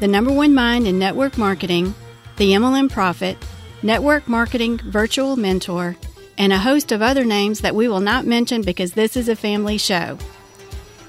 the 0.00 0.08
number 0.08 0.32
one 0.32 0.54
mind 0.54 0.86
in 0.86 0.98
network 0.98 1.36
marketing, 1.36 1.94
the 2.36 2.52
MLM 2.52 2.90
Profit, 2.90 3.36
network 3.82 4.28
marketing 4.28 4.78
virtual 4.78 5.36
mentor, 5.36 5.96
and 6.36 6.52
a 6.52 6.58
host 6.58 6.92
of 6.92 7.02
other 7.02 7.24
names 7.24 7.60
that 7.60 7.74
we 7.74 7.88
will 7.88 8.00
not 8.00 8.24
mention 8.24 8.62
because 8.62 8.92
this 8.92 9.16
is 9.16 9.28
a 9.28 9.34
family 9.34 9.76
show. 9.76 10.16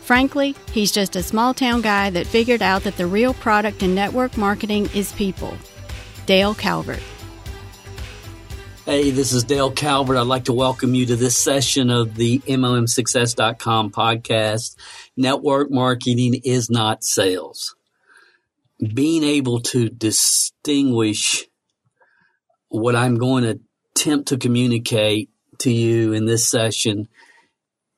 Frankly, 0.01 0.55
he's 0.71 0.91
just 0.91 1.15
a 1.15 1.21
small 1.21 1.53
town 1.53 1.81
guy 1.81 2.09
that 2.09 2.25
figured 2.25 2.63
out 2.63 2.83
that 2.83 2.97
the 2.97 3.05
real 3.05 3.35
product 3.35 3.83
in 3.83 3.93
network 3.93 4.35
marketing 4.37 4.89
is 4.95 5.11
people. 5.11 5.55
Dale 6.25 6.55
Calvert. 6.55 7.03
Hey, 8.85 9.11
this 9.11 9.33
is 9.33 9.43
Dale 9.43 9.69
Calvert. 9.69 10.17
I'd 10.17 10.25
like 10.25 10.45
to 10.45 10.53
welcome 10.53 10.95
you 10.95 11.05
to 11.05 11.15
this 11.15 11.37
session 11.37 11.91
of 11.91 12.15
the 12.15 12.39
MLMSuccess.com 12.39 13.91
podcast. 13.91 14.75
Network 15.15 15.69
marketing 15.69 16.41
is 16.43 16.71
not 16.71 17.03
sales 17.03 17.75
being 18.79 19.23
able 19.23 19.59
to 19.59 19.89
distinguish 19.89 21.45
what 22.69 22.95
I'm 22.95 23.15
going 23.15 23.43
to 23.43 23.59
attempt 23.95 24.29
to 24.29 24.37
communicate 24.37 25.29
to 25.59 25.71
you 25.71 26.13
in 26.13 26.25
this 26.25 26.47
session 26.47 27.09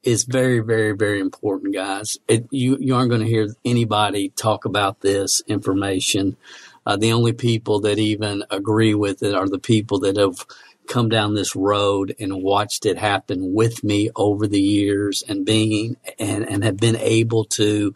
is 0.04 0.24
very, 0.24 0.60
very, 0.60 0.94
very 0.94 1.20
important, 1.20 1.76
guys. 1.76 2.18
It, 2.28 2.48
you, 2.50 2.78
you 2.80 2.96
aren't 2.96 3.10
going 3.10 3.22
to 3.22 3.28
hear 3.28 3.54
anybody 3.64 4.30
talk 4.30 4.66
about 4.66 5.02
this 5.02 5.42
information. 5.48 6.38
Uh, 6.86 6.98
the 6.98 7.14
only 7.14 7.34
people 7.34 7.82
that 7.82 8.00
even 8.00 8.44
agree 8.50 8.96
with 8.96 9.22
it 9.22 9.36
are 9.36 9.48
the 9.48 9.60
people 9.60 10.00
that 10.00 10.18
have 10.18 10.46
come 10.88 11.10
down 11.10 11.34
this 11.34 11.56
road 11.56 12.16
and 12.20 12.44
watched 12.44 12.86
it 12.86 12.98
happen 12.98 13.54
with 13.54 13.84
me 13.84 14.10
over 14.16 14.48
the 14.48 14.62
years 14.62 15.24
and 15.28 15.46
being 15.46 15.96
and, 16.20 16.48
and 16.48 16.64
have 16.64 16.78
been 16.78 16.98
able 16.98 17.46
to 17.46 17.94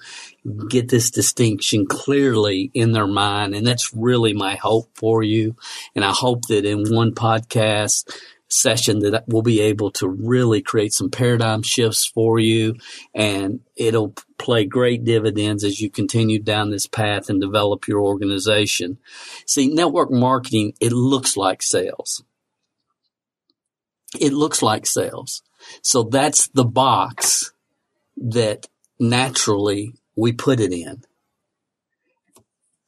get 0.69 0.89
this 0.89 1.11
distinction 1.11 1.86
clearly 1.88 2.72
in 2.73 2.91
their 2.91 3.08
mind. 3.08 3.56
And 3.56 3.66
that's 3.66 3.94
really 3.94 4.33
my 4.33 4.56
hope 4.56 4.89
for 4.95 5.23
you. 5.23 5.56
And 5.95 6.06
I 6.06 6.11
hope 6.11 6.47
that 6.47 6.66
in 6.66 6.94
one 6.94 7.13
podcast, 7.13 8.09
session 8.47 9.00
that 9.00 9.23
we'll 9.28 9.41
be 9.41 9.59
able 9.59 9.91
to 9.91 10.08
really 10.08 10.61
create 10.61 10.94
some 10.94 11.09
paradigm 11.09 11.63
shifts 11.63 12.06
for 12.06 12.39
you 12.39 12.75
and 13.13 13.59
it'll 13.75 14.13
play 14.38 14.66
great 14.66 15.03
dividends 15.03 15.63
as 15.63 15.81
you 15.81 15.89
continue 15.89 16.39
down 16.39 16.69
this 16.69 16.88
path 16.88 17.30
and 17.30 17.41
develop 17.41 17.88
your 17.88 18.02
organization. 18.02 18.97
See, 19.47 19.67
network 19.67 20.11
marketing, 20.11 20.73
it 20.80 20.91
looks 20.91 21.36
like 21.36 21.63
sales 21.63 22.23
it 24.21 24.33
looks 24.33 24.61
like 24.61 24.85
sales. 24.85 25.41
So 25.81 26.03
that's 26.03 26.47
the 26.49 26.66
box 26.66 27.52
that 28.17 28.67
naturally 28.99 29.94
we 30.16 30.31
put 30.31 30.59
it 30.59 30.72
in. 30.72 31.03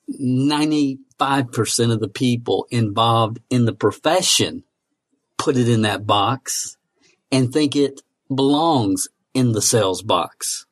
95% 0.10 1.92
of 1.92 2.00
the 2.00 2.08
people 2.08 2.66
involved 2.72 3.40
in 3.50 3.66
the 3.66 3.74
profession 3.74 4.64
put 5.38 5.58
it 5.58 5.68
in 5.68 5.82
that 5.82 6.08
box 6.08 6.78
and 7.32 7.52
think 7.52 7.76
it 7.76 8.02
belongs 8.34 9.10
in 9.34 9.52
the 9.52 9.62
sales 9.62 10.02
box. 10.02 10.66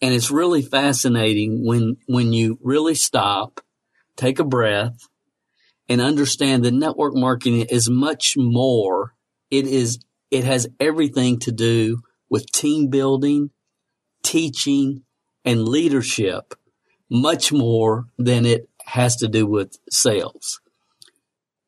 And 0.00 0.12
it's 0.12 0.32
really 0.32 0.62
fascinating 0.62 1.64
when, 1.64 1.96
when 2.06 2.32
you 2.32 2.58
really 2.60 2.96
stop, 2.96 3.60
take 4.16 4.40
a 4.40 4.44
breath, 4.44 5.08
and 5.92 6.00
understand 6.00 6.64
that 6.64 6.72
network 6.72 7.14
marketing 7.14 7.66
is 7.68 7.90
much 7.90 8.34
more. 8.34 9.12
It 9.50 9.66
is, 9.66 9.98
it 10.30 10.42
has 10.44 10.66
everything 10.80 11.38
to 11.40 11.52
do 11.52 11.98
with 12.30 12.50
team 12.50 12.88
building, 12.88 13.50
teaching, 14.22 15.02
and 15.44 15.68
leadership 15.68 16.54
much 17.10 17.52
more 17.52 18.06
than 18.16 18.46
it 18.46 18.70
has 18.86 19.16
to 19.16 19.28
do 19.28 19.46
with 19.46 19.76
sales. 19.90 20.62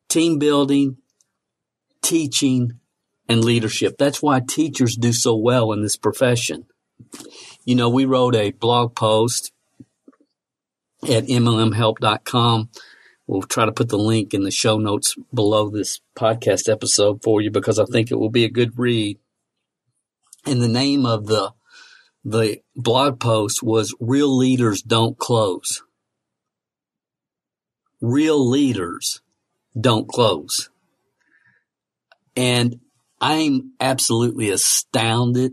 Team 0.09 0.39
building, 0.39 0.97
teaching, 2.01 2.81
and 3.29 3.45
leadership. 3.45 3.97
That's 3.99 4.23
why 4.23 4.41
teachers 4.41 4.97
do 4.97 5.12
so 5.12 5.37
well 5.37 5.71
in 5.71 5.83
this 5.83 5.99
profession. 5.99 6.65
You 7.67 7.75
know, 7.75 7.91
we 7.91 8.06
wrote 8.06 8.35
a 8.35 8.53
blog 8.53 8.97
post 8.97 9.53
at 11.03 11.27
mlmhelp.com 11.27 12.71
We'll 13.27 13.43
try 13.43 13.65
to 13.65 13.73
put 13.73 13.89
the 13.89 13.99
link 13.99 14.35
in 14.35 14.43
the 14.43 14.51
show 14.51 14.79
notes 14.79 15.17
below 15.33 15.71
this 15.71 16.01
podcast 16.17 16.71
episode 16.71 17.23
for 17.23 17.41
you 17.41 17.51
because 17.51 17.79
I 17.79 17.85
think 17.87 18.11
it 18.11 18.17
will 18.17 18.31
be 18.31 18.45
a 18.45 18.51
good 18.51 18.79
read. 18.79 19.19
And 20.47 20.61
the 20.61 20.69
name 20.69 21.07
of 21.07 21.27
the 21.27 21.53
the 22.25 22.61
blog 22.75 23.21
post 23.21 23.62
was 23.62 23.95
Real 24.01 24.35
Leaders 24.35 24.83
Don't 24.83 25.19
Close. 25.19 25.83
Real 28.01 28.49
leaders 28.49 29.21
don't 29.79 30.09
close. 30.09 30.71
And 32.37 32.81
I'm 33.21 33.73
absolutely 33.81 34.51
astounded 34.51 35.53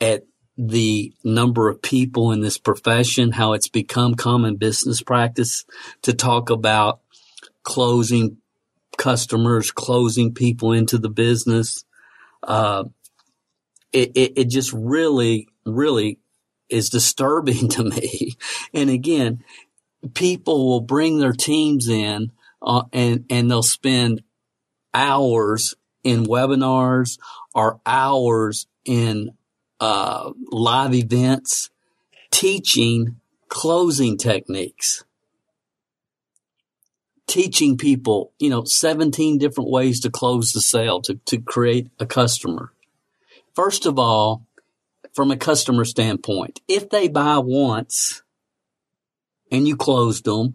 at 0.00 0.24
the 0.58 1.12
number 1.22 1.68
of 1.68 1.82
people 1.82 2.32
in 2.32 2.40
this 2.40 2.58
profession, 2.58 3.32
how 3.32 3.52
it's 3.52 3.68
become 3.68 4.14
common 4.14 4.56
business 4.56 5.02
practice 5.02 5.64
to 6.02 6.14
talk 6.14 6.50
about 6.50 7.00
closing 7.62 8.38
customers, 8.96 9.70
closing 9.70 10.32
people 10.32 10.72
into 10.72 10.98
the 10.98 11.10
business. 11.10 11.84
Uh, 12.42 12.84
it, 13.92 14.12
it, 14.14 14.32
it 14.36 14.48
just 14.48 14.72
really, 14.72 15.48
really 15.64 16.18
is 16.68 16.88
disturbing 16.88 17.68
to 17.70 17.84
me. 17.84 18.36
And 18.72 18.88
again, 18.88 19.44
people 20.14 20.66
will 20.66 20.80
bring 20.80 21.18
their 21.18 21.32
teams 21.32 21.88
in 21.88 22.32
uh, 22.62 22.84
and, 22.92 23.26
and 23.28 23.50
they'll 23.50 23.62
spend 23.62 24.22
hours 24.94 25.74
in 26.02 26.24
webinars 26.24 27.18
or 27.54 27.80
hours 27.84 28.66
in 28.84 29.30
uh, 29.80 30.32
live 30.50 30.94
events, 30.94 31.70
teaching 32.30 33.20
closing 33.48 34.16
techniques, 34.16 35.04
teaching 37.26 37.76
people, 37.76 38.32
you 38.38 38.50
know, 38.50 38.64
17 38.64 39.38
different 39.38 39.70
ways 39.70 40.00
to 40.00 40.10
close 40.10 40.52
the 40.52 40.60
sale, 40.60 41.00
to, 41.02 41.14
to 41.26 41.38
create 41.38 41.88
a 41.98 42.06
customer. 42.06 42.72
First 43.54 43.86
of 43.86 43.98
all, 43.98 44.46
from 45.14 45.30
a 45.30 45.36
customer 45.36 45.84
standpoint, 45.84 46.60
if 46.68 46.90
they 46.90 47.08
buy 47.08 47.38
once 47.38 48.22
and 49.50 49.66
you 49.66 49.76
closed 49.76 50.24
them, 50.24 50.54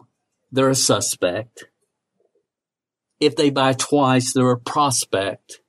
they're 0.52 0.70
a 0.70 0.76
suspect. 0.76 1.66
If 3.20 3.36
they 3.36 3.50
buy 3.50 3.74
twice, 3.74 4.34
they're 4.34 4.52
a 4.52 4.60
prospect. 4.60 5.62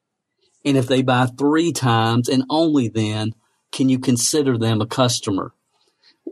And 0.65 0.77
if 0.77 0.87
they 0.87 1.03
buy 1.03 1.27
three 1.27 1.73
times 1.73 2.29
and 2.29 2.45
only 2.51 2.89
then, 2.89 3.35
can 3.73 3.89
you 3.89 3.99
consider 3.99 4.57
them 4.57 4.81
a 4.81 4.87
customer? 4.87 5.53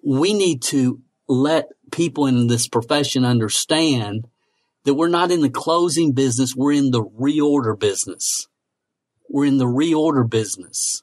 We 0.04 0.34
need 0.34 0.62
to 0.64 1.00
let 1.26 1.70
people 1.90 2.26
in 2.26 2.46
this 2.46 2.68
profession 2.68 3.24
understand 3.24 4.26
that 4.84 4.94
we're 4.94 5.08
not 5.08 5.30
in 5.30 5.40
the 5.40 5.50
closing 5.50 6.12
business. 6.12 6.54
We're 6.54 6.72
in 6.72 6.90
the 6.90 7.04
reorder 7.04 7.78
business. 7.78 8.46
We're 9.28 9.46
in 9.46 9.58
the 9.58 9.66
reorder 9.66 10.28
business. 10.28 11.02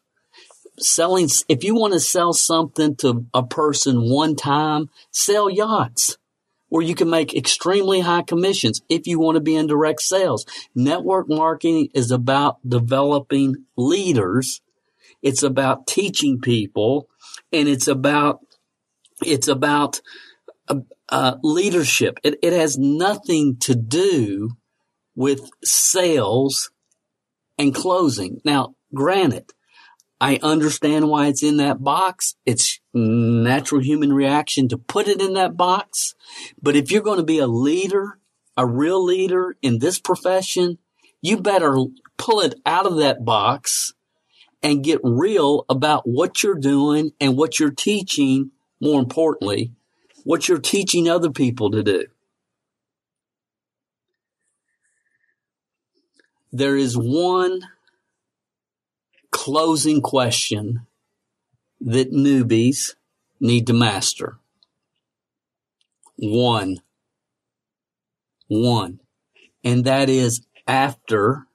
Selling, 0.80 1.28
if 1.50 1.64
you 1.64 1.76
want 1.76 1.94
to 1.94 2.00
sell 2.00 2.34
something 2.34 2.96
to 2.98 3.26
a 3.34 3.44
person 3.44 4.10
one 4.10 4.36
time, 4.36 4.90
sell 5.12 5.50
yachts 5.50 6.18
where 6.70 6.84
you 6.84 6.94
can 6.94 7.10
make 7.10 7.34
extremely 7.34 8.02
high 8.02 8.22
commissions 8.22 8.82
if 8.90 9.08
you 9.08 9.20
want 9.20 9.36
to 9.36 9.42
be 9.42 9.56
in 9.56 9.68
direct 9.68 10.02
sales. 10.02 10.46
Network 10.76 11.28
marketing 11.30 11.90
is 11.94 12.12
about 12.12 12.58
developing 12.68 13.66
leaders 13.76 14.62
it's 15.22 15.44
about 15.44 15.88
teaching 15.88 16.40
people 16.40 17.10
and 17.52 17.68
it's 17.68 17.88
about, 17.88 18.40
it's 19.26 19.48
about 19.48 20.02
uh, 20.68 20.82
uh, 21.10 21.36
leadership. 21.44 22.20
It, 22.24 22.40
it 22.42 22.54
has 22.54 22.78
nothing 22.78 23.58
to 23.62 23.76
do 23.76 24.52
with 25.16 25.50
sales 25.64 26.72
and 27.58 27.74
closing. 27.74 28.40
Now, 28.46 28.76
granted, 28.94 29.52
I 30.20 30.40
understand 30.42 31.10
why 31.10 31.28
it's 31.28 31.44
in 31.44 31.58
that 31.58 31.84
box. 31.84 32.36
It's 32.46 32.80
natural 32.94 33.82
human 33.82 34.14
reaction 34.14 34.68
to 34.70 34.78
put 34.78 35.08
it 35.08 35.22
in 35.22 35.34
that 35.34 35.56
box. 35.56 36.16
But 36.62 36.76
if 36.76 36.92
you're 36.92 37.02
going 37.02 37.20
to 37.20 37.26
be 37.26 37.40
a 37.40 37.48
leader, 37.48 38.20
a 38.56 38.66
real 38.66 39.04
leader 39.04 39.56
in 39.62 39.80
this 39.80 40.00
profession, 40.00 40.80
you 41.22 41.38
better 41.38 41.78
pull 42.18 42.42
it 42.42 42.56
out 42.66 42.86
of 42.86 42.98
that 42.98 43.24
box 43.24 43.94
and 44.68 44.84
get 44.84 45.00
real 45.02 45.64
about 45.70 46.06
what 46.06 46.44
you're 46.44 46.54
doing 46.54 47.14
and 47.22 47.38
what 47.38 47.58
you're 47.58 47.72
teaching. 47.72 48.52
More 48.82 49.00
importantly, 49.00 49.72
what 50.26 50.50
you're 50.50 50.60
teaching 50.60 51.08
other 51.08 51.32
people 51.32 51.72
to 51.72 51.82
do. 51.82 52.06
There 56.52 56.76
is 56.76 56.98
one 56.98 57.62
closing 59.32 60.02
question 60.02 60.86
that 61.80 62.12
newbies 62.12 62.96
need 63.40 63.68
to 63.68 63.74
master. 63.74 64.38
One. 66.18 66.82
One. 68.48 69.00
And 69.64 69.86
that 69.86 70.10
is 70.10 70.42
after 70.68 71.48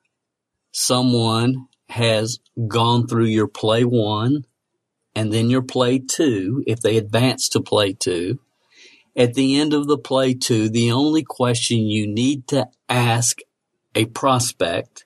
someone 0.71 1.69
has 1.93 2.41
gone 2.69 3.07
through 3.07 3.27
your 3.27 3.49
play 3.49 3.85
one 3.85 4.45
and 5.15 5.33
then 5.33 5.51
your 5.51 5.63
play 5.63 5.99
two, 5.99 6.65
if 6.67 6.81
they 6.81 6.97
advance 6.97 7.49
to 7.51 7.61
play 7.61 7.93
two, 7.93 8.41
at 9.15 9.35
the 9.35 9.61
end 9.61 9.75
of 9.75 9.87
the 9.87 9.99
play 9.99 10.35
two, 10.35 10.69
the 10.69 10.91
only 10.91 11.23
question 11.23 11.87
you 11.87 12.07
need 12.07 12.49
to 12.49 12.69
ask 12.89 13.39
a 13.95 14.07
prospect 14.07 15.05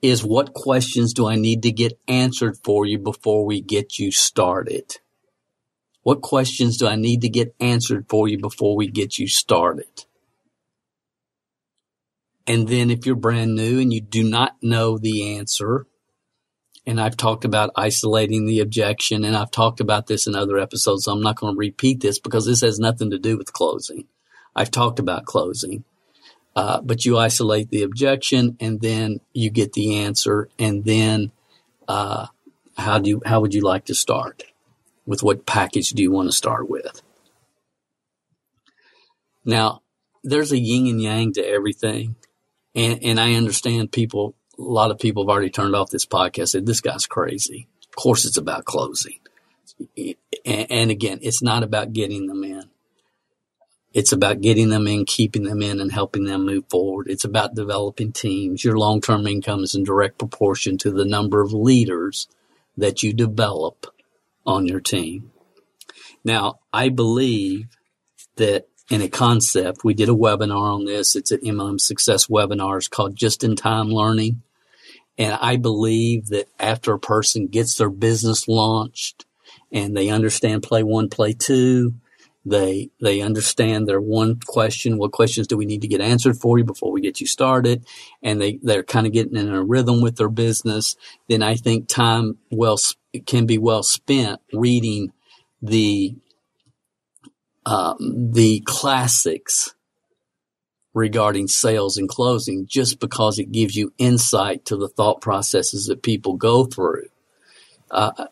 is 0.00 0.24
what 0.24 0.52
questions 0.52 1.14
do 1.14 1.28
I 1.28 1.36
need 1.36 1.62
to 1.62 1.70
get 1.70 1.98
answered 2.08 2.58
for 2.64 2.84
you 2.84 2.98
before 2.98 3.46
we 3.46 3.60
get 3.60 4.00
you 4.00 4.10
started? 4.10 4.96
What 6.02 6.20
questions 6.20 6.76
do 6.76 6.88
I 6.88 6.96
need 6.96 7.20
to 7.20 7.28
get 7.28 7.54
answered 7.60 8.06
for 8.08 8.26
you 8.26 8.38
before 8.38 8.74
we 8.74 8.88
get 8.88 9.18
you 9.18 9.28
started? 9.28 10.04
And 12.52 12.68
then 12.68 12.90
if 12.90 13.06
you're 13.06 13.16
brand 13.16 13.54
new 13.54 13.80
and 13.80 13.90
you 13.90 14.02
do 14.02 14.22
not 14.22 14.56
know 14.60 14.98
the 14.98 15.36
answer, 15.38 15.86
and 16.86 17.00
I've 17.00 17.16
talked 17.16 17.46
about 17.46 17.70
isolating 17.76 18.44
the 18.44 18.60
objection 18.60 19.24
and 19.24 19.34
I've 19.34 19.50
talked 19.50 19.80
about 19.80 20.06
this 20.06 20.26
in 20.26 20.34
other 20.34 20.58
episodes, 20.58 21.04
so 21.04 21.12
I'm 21.12 21.22
not 21.22 21.36
going 21.36 21.54
to 21.54 21.58
repeat 21.58 22.00
this 22.00 22.18
because 22.18 22.44
this 22.44 22.60
has 22.60 22.78
nothing 22.78 23.10
to 23.10 23.18
do 23.18 23.38
with 23.38 23.54
closing. 23.54 24.06
I've 24.54 24.70
talked 24.70 24.98
about 24.98 25.24
closing. 25.24 25.84
Uh, 26.54 26.82
but 26.82 27.06
you 27.06 27.16
isolate 27.16 27.70
the 27.70 27.84
objection 27.84 28.58
and 28.60 28.82
then 28.82 29.20
you 29.32 29.48
get 29.48 29.72
the 29.72 30.00
answer. 30.00 30.50
And 30.58 30.84
then, 30.84 31.32
uh, 31.88 32.26
how 32.76 32.98
do 32.98 33.08
you, 33.08 33.22
how 33.24 33.40
would 33.40 33.54
you 33.54 33.62
like 33.62 33.86
to 33.86 33.94
start? 33.94 34.42
With 35.06 35.22
what 35.22 35.46
package 35.46 35.88
do 35.92 36.02
you 36.02 36.12
want 36.12 36.28
to 36.28 36.36
start 36.36 36.68
with? 36.68 37.00
Now, 39.42 39.80
there's 40.22 40.52
a 40.52 40.58
yin 40.58 40.86
and 40.86 41.00
yang 41.00 41.32
to 41.32 41.40
everything. 41.40 42.16
And, 42.74 43.02
and 43.02 43.20
I 43.20 43.34
understand 43.34 43.92
people, 43.92 44.34
a 44.58 44.62
lot 44.62 44.90
of 44.90 44.98
people 44.98 45.24
have 45.24 45.30
already 45.30 45.50
turned 45.50 45.74
off 45.74 45.90
this 45.90 46.06
podcast, 46.06 46.48
said, 46.48 46.66
this 46.66 46.80
guy's 46.80 47.06
crazy. 47.06 47.68
Of 47.88 47.96
course 47.96 48.24
it's 48.24 48.38
about 48.38 48.64
closing. 48.64 49.18
And, 50.44 50.70
and 50.70 50.90
again, 50.90 51.18
it's 51.22 51.42
not 51.42 51.62
about 51.62 51.92
getting 51.92 52.26
them 52.26 52.44
in. 52.44 52.70
It's 53.92 54.12
about 54.12 54.40
getting 54.40 54.70
them 54.70 54.86
in, 54.86 55.04
keeping 55.04 55.42
them 55.42 55.60
in, 55.60 55.78
and 55.78 55.92
helping 55.92 56.24
them 56.24 56.46
move 56.46 56.64
forward. 56.70 57.08
It's 57.10 57.24
about 57.24 57.54
developing 57.54 58.12
teams. 58.12 58.64
Your 58.64 58.78
long 58.78 59.02
term 59.02 59.26
income 59.26 59.62
is 59.62 59.74
in 59.74 59.84
direct 59.84 60.18
proportion 60.18 60.78
to 60.78 60.90
the 60.90 61.04
number 61.04 61.42
of 61.42 61.52
leaders 61.52 62.26
that 62.76 63.02
you 63.02 63.12
develop 63.12 63.86
on 64.46 64.66
your 64.66 64.80
team. 64.80 65.30
Now, 66.24 66.60
I 66.72 66.88
believe 66.88 67.66
that 68.36 68.66
in 68.92 69.00
a 69.00 69.08
concept, 69.08 69.84
we 69.84 69.94
did 69.94 70.10
a 70.10 70.12
webinar 70.12 70.74
on 70.74 70.84
this. 70.84 71.16
It's 71.16 71.30
an 71.32 71.40
MLM 71.40 71.80
Success 71.80 72.26
webinar. 72.26 72.76
It's 72.76 72.88
called 72.88 73.16
Just 73.16 73.42
in 73.42 73.56
Time 73.56 73.88
Learning. 73.88 74.42
And 75.16 75.38
I 75.40 75.56
believe 75.56 76.26
that 76.26 76.48
after 76.60 76.92
a 76.92 76.98
person 76.98 77.46
gets 77.46 77.78
their 77.78 77.88
business 77.88 78.46
launched 78.48 79.24
and 79.72 79.96
they 79.96 80.10
understand 80.10 80.62
play 80.62 80.82
one, 80.82 81.08
play 81.08 81.32
two, 81.32 81.94
they 82.44 82.90
they 83.00 83.22
understand 83.22 83.88
their 83.88 84.00
one 84.00 84.38
question. 84.40 84.98
What 84.98 85.12
questions 85.12 85.46
do 85.46 85.56
we 85.56 85.64
need 85.64 85.80
to 85.82 85.88
get 85.88 86.02
answered 86.02 86.36
for 86.36 86.58
you 86.58 86.64
before 86.64 86.92
we 86.92 87.00
get 87.00 87.18
you 87.18 87.26
started? 87.26 87.86
And 88.22 88.42
they 88.42 88.58
they're 88.62 88.82
kind 88.82 89.06
of 89.06 89.14
getting 89.14 89.36
in 89.36 89.48
a 89.48 89.62
rhythm 89.62 90.02
with 90.02 90.16
their 90.16 90.28
business. 90.28 90.96
Then 91.30 91.42
I 91.42 91.54
think 91.54 91.88
time 91.88 92.36
well 92.50 92.78
can 93.24 93.46
be 93.46 93.56
well 93.56 93.82
spent 93.84 94.40
reading 94.52 95.12
the 95.62 96.14
um, 97.64 98.32
the 98.32 98.62
classics 98.66 99.74
regarding 100.94 101.48
sales 101.48 101.96
and 101.96 102.08
closing, 102.08 102.66
just 102.66 103.00
because 103.00 103.38
it 103.38 103.50
gives 103.50 103.74
you 103.74 103.92
insight 103.98 104.64
to 104.66 104.76
the 104.76 104.88
thought 104.88 105.20
processes 105.20 105.86
that 105.86 106.02
people 106.02 106.36
go 106.36 106.64
through. 106.64 107.06
Uh, 107.90 108.26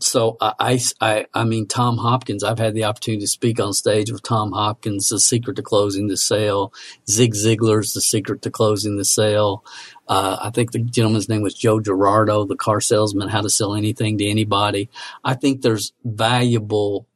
so 0.00 0.36
I, 0.40 0.78
I, 1.00 1.26
I 1.32 1.44
mean, 1.44 1.66
Tom 1.66 1.96
Hopkins, 1.96 2.44
I've 2.44 2.58
had 2.58 2.74
the 2.74 2.84
opportunity 2.84 3.22
to 3.22 3.28
speak 3.28 3.58
on 3.58 3.72
stage 3.72 4.12
with 4.12 4.22
Tom 4.22 4.52
Hopkins, 4.52 5.08
The 5.08 5.18
Secret 5.18 5.56
to 5.56 5.62
Closing 5.62 6.08
the 6.08 6.16
Sale, 6.16 6.72
Zig 7.08 7.34
Ziglar's 7.34 7.94
The 7.94 8.02
Secret 8.02 8.42
to 8.42 8.50
Closing 8.50 8.96
the 8.96 9.04
Sale. 9.04 9.64
Uh, 10.06 10.38
I 10.42 10.50
think 10.50 10.72
the 10.72 10.80
gentleman's 10.80 11.28
name 11.28 11.42
was 11.42 11.54
Joe 11.54 11.80
Girardo, 11.80 12.46
the 12.46 12.56
car 12.56 12.80
salesman, 12.80 13.28
how 13.28 13.40
to 13.40 13.50
sell 13.50 13.74
anything 13.74 14.18
to 14.18 14.28
anybody. 14.28 14.90
I 15.24 15.34
think 15.34 15.62
there's 15.62 15.92
valuable 16.04 17.06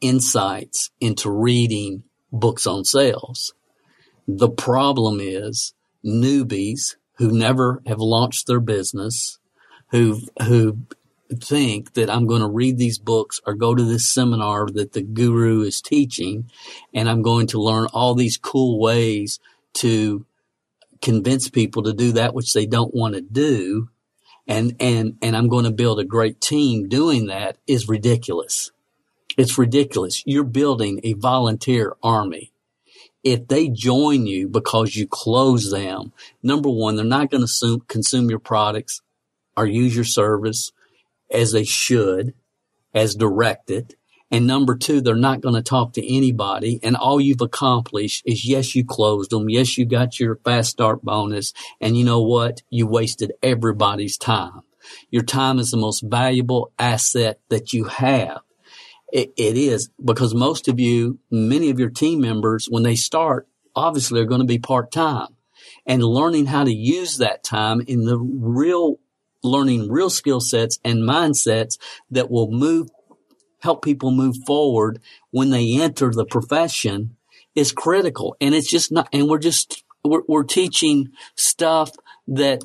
insights 0.00 0.90
into 1.00 1.30
reading 1.30 2.04
books 2.32 2.66
on 2.66 2.84
sales. 2.84 3.54
The 4.26 4.48
problem 4.48 5.18
is 5.20 5.74
newbies 6.04 6.96
who 7.14 7.30
never 7.30 7.82
have 7.86 7.98
launched 7.98 8.46
their 8.46 8.60
business, 8.60 9.38
who 9.90 10.20
who 10.42 10.78
think 11.38 11.94
that 11.94 12.10
I'm 12.10 12.26
going 12.26 12.40
to 12.40 12.48
read 12.48 12.76
these 12.76 12.98
books 12.98 13.40
or 13.46 13.54
go 13.54 13.74
to 13.74 13.84
this 13.84 14.08
seminar 14.08 14.66
that 14.66 14.92
the 14.92 15.02
guru 15.02 15.62
is 15.62 15.80
teaching 15.80 16.50
and 16.92 17.08
I'm 17.08 17.22
going 17.22 17.46
to 17.48 17.60
learn 17.60 17.86
all 17.92 18.14
these 18.14 18.36
cool 18.36 18.80
ways 18.80 19.38
to 19.74 20.26
convince 21.00 21.48
people 21.48 21.84
to 21.84 21.92
do 21.92 22.12
that 22.12 22.34
which 22.34 22.52
they 22.52 22.66
don't 22.66 22.92
want 22.92 23.14
to 23.14 23.20
do 23.20 23.88
and 24.46 24.74
and 24.80 25.16
and 25.22 25.36
I'm 25.36 25.48
going 25.48 25.64
to 25.64 25.70
build 25.70 26.00
a 26.00 26.04
great 26.04 26.40
team 26.40 26.88
doing 26.88 27.26
that 27.26 27.56
is 27.66 27.88
ridiculous. 27.88 28.72
It's 29.36 29.58
ridiculous. 29.58 30.22
You're 30.26 30.44
building 30.44 31.00
a 31.02 31.14
volunteer 31.14 31.94
army. 32.02 32.52
If 33.22 33.48
they 33.48 33.68
join 33.68 34.26
you 34.26 34.48
because 34.48 34.96
you 34.96 35.06
close 35.06 35.70
them, 35.70 36.12
number 36.42 36.70
one, 36.70 36.96
they're 36.96 37.04
not 37.04 37.30
going 37.30 37.46
to 37.46 37.82
consume 37.86 38.30
your 38.30 38.38
products 38.38 39.02
or 39.56 39.66
use 39.66 39.94
your 39.94 40.04
service 40.04 40.72
as 41.30 41.52
they 41.52 41.64
should, 41.64 42.34
as 42.94 43.14
directed. 43.14 43.94
And 44.30 44.46
number 44.46 44.76
two, 44.76 45.00
they're 45.00 45.16
not 45.16 45.40
going 45.40 45.56
to 45.56 45.62
talk 45.62 45.92
to 45.94 46.16
anybody. 46.16 46.78
And 46.82 46.96
all 46.96 47.20
you've 47.20 47.40
accomplished 47.40 48.22
is 48.24 48.48
yes, 48.48 48.74
you 48.74 48.84
closed 48.84 49.30
them. 49.30 49.48
Yes, 49.48 49.76
you 49.76 49.84
got 49.84 50.20
your 50.20 50.36
fast 50.36 50.70
start 50.70 51.02
bonus. 51.02 51.52
And 51.80 51.96
you 51.96 52.04
know 52.04 52.22
what? 52.22 52.62
You 52.70 52.86
wasted 52.86 53.32
everybody's 53.42 54.16
time. 54.16 54.62
Your 55.10 55.22
time 55.22 55.58
is 55.58 55.70
the 55.70 55.76
most 55.76 56.02
valuable 56.02 56.72
asset 56.78 57.40
that 57.48 57.72
you 57.72 57.84
have. 57.84 58.40
It, 59.12 59.32
it 59.36 59.56
is 59.56 59.90
because 60.02 60.34
most 60.34 60.68
of 60.68 60.78
you, 60.78 61.18
many 61.30 61.70
of 61.70 61.78
your 61.78 61.90
team 61.90 62.20
members, 62.20 62.66
when 62.66 62.82
they 62.82 62.94
start, 62.94 63.48
obviously 63.74 64.20
are 64.20 64.26
going 64.26 64.40
to 64.40 64.46
be 64.46 64.58
part 64.58 64.92
time 64.92 65.28
and 65.86 66.02
learning 66.02 66.46
how 66.46 66.64
to 66.64 66.72
use 66.72 67.18
that 67.18 67.42
time 67.42 67.80
in 67.86 68.04
the 68.04 68.18
real 68.18 68.98
learning 69.42 69.88
real 69.88 70.10
skill 70.10 70.40
sets 70.40 70.78
and 70.84 70.98
mindsets 70.98 71.78
that 72.10 72.30
will 72.30 72.50
move, 72.50 72.88
help 73.60 73.82
people 73.82 74.10
move 74.10 74.36
forward 74.46 75.00
when 75.30 75.50
they 75.50 75.80
enter 75.80 76.10
the 76.10 76.26
profession 76.26 77.16
is 77.54 77.72
critical. 77.72 78.36
And 78.40 78.54
it's 78.54 78.70
just 78.70 78.92
not, 78.92 79.08
and 79.12 79.28
we're 79.28 79.38
just, 79.38 79.82
we're, 80.04 80.22
we're 80.28 80.44
teaching 80.44 81.08
stuff 81.34 81.90
that, 82.28 82.62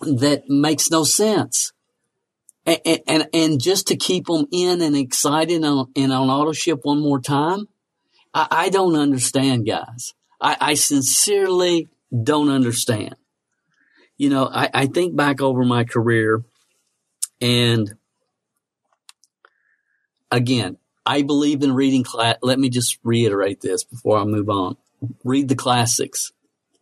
that 0.00 0.48
makes 0.48 0.90
no 0.90 1.04
sense. 1.04 1.72
And, 2.66 3.00
and, 3.06 3.28
and 3.32 3.60
just 3.60 3.86
to 3.88 3.96
keep 3.96 4.26
them 4.26 4.46
in 4.50 4.82
and 4.82 4.96
excited 4.96 5.64
on, 5.64 5.92
and 5.94 6.12
on 6.12 6.28
auto 6.28 6.52
ship 6.52 6.80
one 6.82 7.00
more 7.00 7.20
time, 7.20 7.68
I, 8.34 8.46
I 8.50 8.68
don't 8.70 8.96
understand, 8.96 9.66
guys. 9.66 10.14
I, 10.40 10.56
I 10.60 10.74
sincerely 10.74 11.88
don't 12.24 12.50
understand 12.50 13.14
you 14.16 14.30
know, 14.30 14.48
I, 14.52 14.70
I 14.72 14.86
think 14.86 15.14
back 15.14 15.40
over 15.40 15.64
my 15.64 15.84
career 15.84 16.44
and 17.40 17.94
again, 20.30 20.78
I 21.04 21.22
believe 21.22 21.62
in 21.62 21.74
reading 21.74 22.02
class. 22.02 22.36
Let 22.42 22.58
me 22.58 22.70
just 22.70 22.98
reiterate 23.04 23.60
this 23.60 23.84
before 23.84 24.18
I 24.18 24.24
move 24.24 24.48
on. 24.48 24.76
Read 25.22 25.48
the 25.48 25.54
classics 25.54 26.32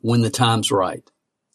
when 0.00 0.22
the 0.22 0.30
time's 0.30 0.70
right. 0.70 1.02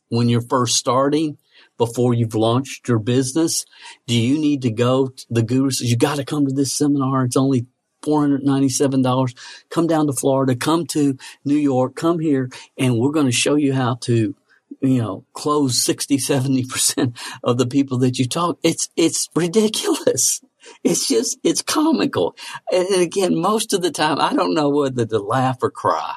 When 0.10 0.28
you're 0.28 0.42
first 0.42 0.76
starting, 0.76 1.38
before 1.80 2.14
you've 2.14 2.36
launched 2.36 2.88
your 2.88 3.00
business? 3.00 3.66
Do 4.06 4.16
you 4.16 4.38
need 4.38 4.62
to 4.62 4.72
go? 4.72 5.10
the 5.32 5.42
guru 5.42 5.72
says, 5.72 5.90
you 5.90 5.98
got 5.98 6.18
to 6.18 6.26
come 6.26 6.46
to 6.46 6.54
this 6.54 6.78
seminar. 6.78 7.26
It's 7.26 7.38
only 7.38 7.66
$497. 8.04 9.36
Come 9.70 9.88
down 9.88 10.06
to 10.08 10.14
Florida, 10.14 10.56
come 10.56 10.86
to 10.88 11.18
New 11.44 11.58
York, 11.58 11.96
come 11.96 12.20
here, 12.20 12.50
and 12.78 12.98
we're 12.98 13.12
going 13.12 13.26
to 13.26 13.32
show 13.32 13.56
you 13.56 13.74
how 13.74 13.96
to, 14.02 14.36
you 14.82 15.02
know, 15.02 15.26
close 15.34 15.84
60, 15.84 16.18
70% 16.18 17.18
of 17.44 17.58
the 17.58 17.68
people 17.68 17.98
that 18.00 18.20
you 18.20 18.28
talk. 18.28 18.60
It's, 18.62 18.90
it's 18.96 19.30
ridiculous. 19.36 20.42
It's 20.84 21.08
just, 21.08 21.40
it's 21.44 21.62
comical. 21.62 22.36
And 22.72 23.02
again, 23.02 23.36
most 23.36 23.74
of 23.74 23.82
the 23.82 23.92
time, 23.92 24.20
I 24.20 24.34
don't 24.34 24.54
know 24.54 24.70
whether 24.70 25.06
to 25.06 25.20
laugh 25.20 25.58
or 25.62 25.72
cry, 25.72 26.16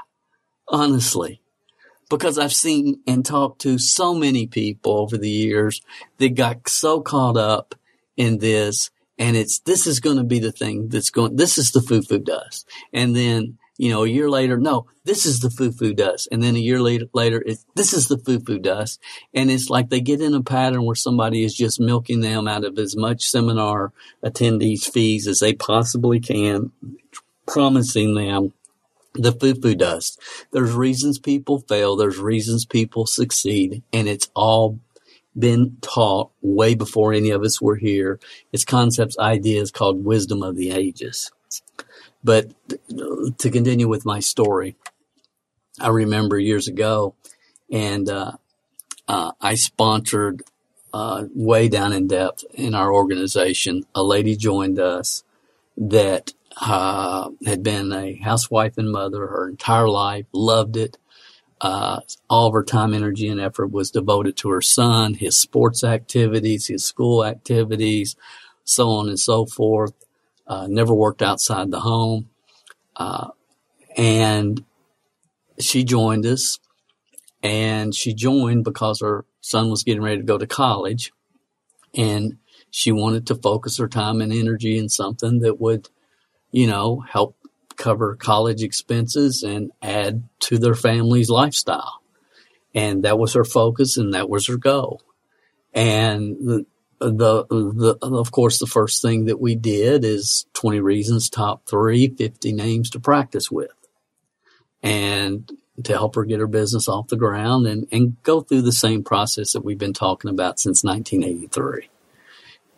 honestly 0.69 1.42
because 2.13 2.39
I've 2.39 2.53
seen 2.53 3.01
and 3.07 3.25
talked 3.25 3.63
to 3.63 3.79
so 3.79 4.15
many 4.15 4.47
people 4.47 4.99
over 4.99 5.17
the 5.17 5.31
years 5.31 5.81
that 6.19 6.35
got 6.35 6.69
so 6.69 7.01
caught 7.01 7.39
up 7.39 7.75
in 8.19 8.39
this. 8.39 8.91
And 9.19 9.35
it's, 9.35 9.61
this 9.61 9.87
is 9.87 9.99
going 9.99 10.19
to 10.19 10.25
be 10.25 10.39
the 10.39 10.53
thing 10.53 10.89
that's 10.89 11.09
going, 11.09 11.37
this 11.37 11.57
is 11.57 11.73
the 11.73 11.81
foo 11.81 12.03
foo 12.03 12.19
dust. 12.19 12.69
And 12.93 13.17
then, 13.17 13.57
you 13.79 13.89
know, 13.91 14.05
a 14.05 14.09
year 14.09 14.29
later, 14.29 14.59
no, 14.59 14.87
this 15.05 15.25
is 15.25 15.41
the 15.41 15.49
foo 15.49 15.73
foo 15.73 15.95
dust. 15.95 16.29
And 16.31 16.43
then 16.43 16.55
a 16.55 16.61
year 16.61 16.81
later, 16.83 17.07
later, 17.15 17.43
it's, 17.47 17.65
this 17.77 17.95
is 17.95 18.09
the 18.09 18.19
foo 18.19 18.41
foo 18.41 18.59
dust. 18.59 19.01
And 19.33 19.51
it's 19.51 19.71
like 19.71 19.89
they 19.89 20.03
get 20.03 20.21
in 20.21 20.35
a 20.35 20.43
pattern 20.43 20.85
where 20.85 20.95
somebody 20.95 21.45
is 21.45 21.55
just 21.55 21.81
milking 21.81 22.21
them 22.21 22.47
out 22.47 22.65
of 22.65 22.79
as 22.79 22.95
much 22.95 23.23
seminar 23.23 23.91
attendees 24.23 24.85
fees 24.85 25.27
as 25.27 25.39
they 25.39 25.55
possibly 25.55 26.21
can, 26.21 26.73
promising 27.47 28.15
them 28.15 28.53
the 29.15 29.33
foo 29.33 29.55
foo 29.55 29.75
dust. 29.75 30.21
There's 30.53 30.73
reasons 30.73 31.19
people 31.19 31.61
fail. 31.61 31.97
There's 31.97 32.19
reasons 32.19 32.65
people 32.65 33.07
succeed 33.07 33.83
and 33.93 34.09
it's 34.09 34.31
all 34.35 34.79
been 35.39 35.79
taught 35.81 36.31
way 36.43 36.75
before 36.75 37.13
any 37.13 37.31
of 37.31 37.43
us 37.43 37.61
were 37.61 37.77
here. 37.77 38.21
It's 38.53 38.65
concepts, 38.65 39.19
ideas 39.19 39.71
called 39.71 40.05
wisdom 40.05 40.43
of 40.43 40.57
the 40.57 40.71
ages. 40.71 41.31
But 42.23 42.53
to 43.39 43.51
continue 43.51 43.89
with 43.89 44.05
my 44.05 44.21
story, 44.21 44.77
I 45.81 45.89
remember 45.89 46.39
years 46.39 46.69
ago 46.69 47.15
and, 47.71 48.09
uh, 48.09 48.33
uh, 49.09 49.33
I 49.41 49.55
sponsored, 49.55 50.43
uh, 50.95 51.25
way 51.35 51.69
down 51.69 51.93
in 51.93 52.07
depth 52.07 52.45
in 52.55 52.75
our 52.75 52.93
organization. 52.93 53.87
A 53.95 54.03
lady 54.03 54.37
joined 54.37 54.79
us 54.79 55.25
that 55.77 56.35
uh, 56.61 57.31
had 57.45 57.63
been 57.63 57.93
a 57.93 58.15
housewife 58.17 58.79
and 58.79 58.91
mother 58.91 59.27
her 59.27 59.49
entire 59.49 59.89
life, 59.89 60.27
loved 60.33 60.77
it. 60.77 60.99
Uh, 61.61 62.01
all 62.29 62.49
of 62.49 62.55
her 62.55 62.65
time, 62.65 62.93
energy, 62.93 63.29
and 63.29 63.41
effort 63.41 63.71
was 63.71 63.91
devoted 63.91 64.37
to 64.37 64.51
her 64.51 64.61
son, 64.61 65.15
his 65.15 65.37
sports 65.37 65.85
activities, 65.85 66.67
his 66.67 66.85
school 66.85 67.25
activities, 67.25 68.17
so 68.65 68.91
on 68.91 69.09
and 69.09 69.21
so 69.21 69.47
forth. 69.47 69.95
Uh, 70.47 70.67
never 70.69 70.93
worked 70.93 71.23
outside 71.23 71.71
the 71.71 71.81
home. 71.81 72.29
Uh, 72.97 73.29
and 73.97 74.65
she 75.61 75.85
joined 75.85 76.27
us 76.27 76.59
and 77.43 77.95
she 77.95 78.13
joined 78.15 78.65
because 78.65 79.01
her 79.01 79.25
son 79.41 79.71
was 79.71 79.83
getting 79.85 80.03
ready 80.03 80.19
to 80.19 80.23
go 80.23 80.39
to 80.39 80.47
college 80.47 81.13
and 81.95 82.39
she 82.71 82.91
wanted 82.91 83.27
to 83.27 83.35
focus 83.35 83.79
her 83.79 83.89
time 83.89 84.21
and 84.21 84.33
energy 84.33 84.79
in 84.79 84.89
something 84.89 85.41
that 85.41 85.61
would 85.61 85.89
you 86.53 86.67
know, 86.67 87.01
help 87.01 87.37
cover 87.77 88.15
college 88.15 88.63
expenses 88.63 89.43
and 89.43 89.73
add 89.83 90.23
to 90.41 90.59
their 90.59 90.75
family's 90.75 91.31
lifestyle. 91.31 92.01
And 92.75 93.05
that 93.05 93.19
was 93.19 93.35
her 93.35 93.45
focus 93.45 93.97
and 93.97 94.15
that 94.15 94.29
was 94.29 94.47
her 94.47 94.57
goal. 94.57 95.03
And 95.75 96.37
the, 96.39 96.67
the, 97.01 97.45
the, 97.49 97.99
of 98.03 98.31
course, 98.31 98.59
the 98.59 98.67
first 98.67 99.03
thing 99.03 99.25
that 99.25 99.41
we 99.41 99.57
did 99.57 100.05
is 100.05 100.47
20 100.55 100.81
reasons, 100.81 101.29
top 101.29 101.67
three, 101.67 102.09
50 102.09 102.53
names 102.53 102.91
to 102.91 103.01
practice 103.01 103.51
with 103.51 103.73
and 104.83 105.51
to 105.85 105.93
help 105.93 106.15
her 106.15 106.25
get 106.25 106.41
her 106.41 106.47
business 106.47 106.89
off 106.89 107.09
the 107.09 107.17
ground 107.17 107.67
and, 107.67 107.87
and 107.91 108.23
go 108.23 108.41
through 108.41 108.63
the 108.63 108.73
same 108.73 109.03
process 109.03 109.53
that 109.53 109.65
we've 109.65 109.79
been 109.79 109.93
talking 109.93 110.31
about 110.31 110.61
since 110.61 110.85
1983. 110.85 111.89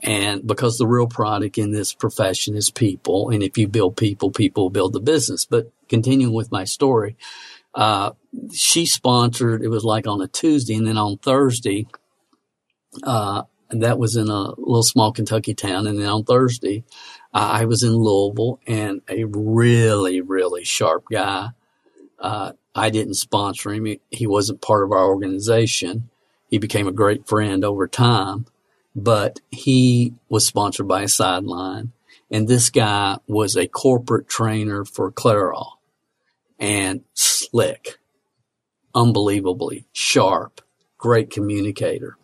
And 0.04 0.46
because 0.46 0.76
the 0.76 0.86
real 0.86 1.06
product 1.06 1.56
in 1.56 1.72
this 1.72 1.94
profession 1.94 2.54
is 2.54 2.70
people. 2.70 3.30
And 3.30 3.42
if 3.42 3.56
you 3.56 3.66
build 3.66 3.96
people, 3.96 4.30
people 4.30 4.68
build 4.68 4.92
the 4.92 5.00
business. 5.00 5.46
But 5.46 5.72
continuing 5.88 6.34
with 6.34 6.52
my 6.52 6.64
story, 6.64 7.16
uh, 7.74 8.10
she 8.52 8.84
sponsored, 8.84 9.62
it 9.62 9.68
was 9.68 9.82
like 9.82 10.06
on 10.06 10.20
a 10.20 10.28
Tuesday 10.28 10.74
and 10.74 10.86
then 10.86 10.98
on 10.98 11.16
Thursday, 11.16 11.86
uh, 13.02 13.44
that 13.70 13.98
was 13.98 14.14
in 14.14 14.28
a 14.28 14.50
little 14.50 14.82
small 14.82 15.10
Kentucky 15.10 15.54
town. 15.54 15.86
And 15.86 15.98
then 15.98 16.06
on 16.06 16.24
Thursday, 16.24 16.84
uh, 17.32 17.50
I 17.52 17.64
was 17.64 17.82
in 17.82 17.94
Louisville 17.94 18.60
and 18.66 19.00
a 19.08 19.24
really, 19.24 20.20
really 20.20 20.64
sharp 20.64 21.06
guy. 21.10 21.48
Uh, 22.18 22.52
I 22.74 22.90
didn't 22.90 23.14
sponsor 23.14 23.72
him. 23.72 23.86
He, 23.86 24.00
he 24.10 24.26
wasn't 24.26 24.60
part 24.60 24.84
of 24.84 24.92
our 24.92 25.06
organization. 25.06 26.10
He 26.50 26.58
became 26.58 26.86
a 26.86 26.92
great 26.92 27.26
friend 27.26 27.64
over 27.64 27.88
time 27.88 28.44
but 28.94 29.40
he 29.50 30.14
was 30.28 30.46
sponsored 30.46 30.88
by 30.88 31.02
a 31.02 31.08
sideline. 31.08 31.92
And 32.30 32.48
this 32.48 32.70
guy 32.70 33.18
was 33.26 33.56
a 33.56 33.66
corporate 33.66 34.28
trainer 34.28 34.84
for 34.84 35.12
Clairol 35.12 35.72
and 36.58 37.02
slick, 37.14 37.98
unbelievably 38.94 39.86
sharp, 39.92 40.60
great 40.98 41.30
communicator. 41.30 42.16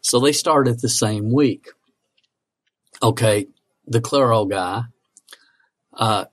So 0.00 0.20
they 0.20 0.32
started 0.32 0.80
the 0.80 0.88
same 0.88 1.32
week. 1.32 1.68
Okay, 3.02 3.48
the 3.86 4.00
Clairol 4.00 4.48
guy 4.48 4.84
uh, 5.92 6.26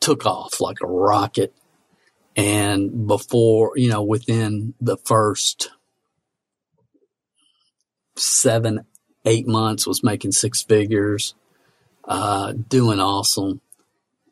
took 0.00 0.26
off 0.26 0.60
like 0.60 0.78
a 0.82 0.86
rocket. 0.86 1.54
And 2.36 3.06
before, 3.06 3.72
you 3.76 3.88
know, 3.90 4.02
within 4.02 4.74
the 4.80 4.96
first 4.96 5.70
seven, 8.16 8.86
eight 9.24 9.46
months, 9.46 9.86
was 9.86 10.02
making 10.02 10.32
six 10.32 10.62
figures, 10.62 11.34
uh, 12.04 12.52
doing 12.52 13.00
awesome. 13.00 13.60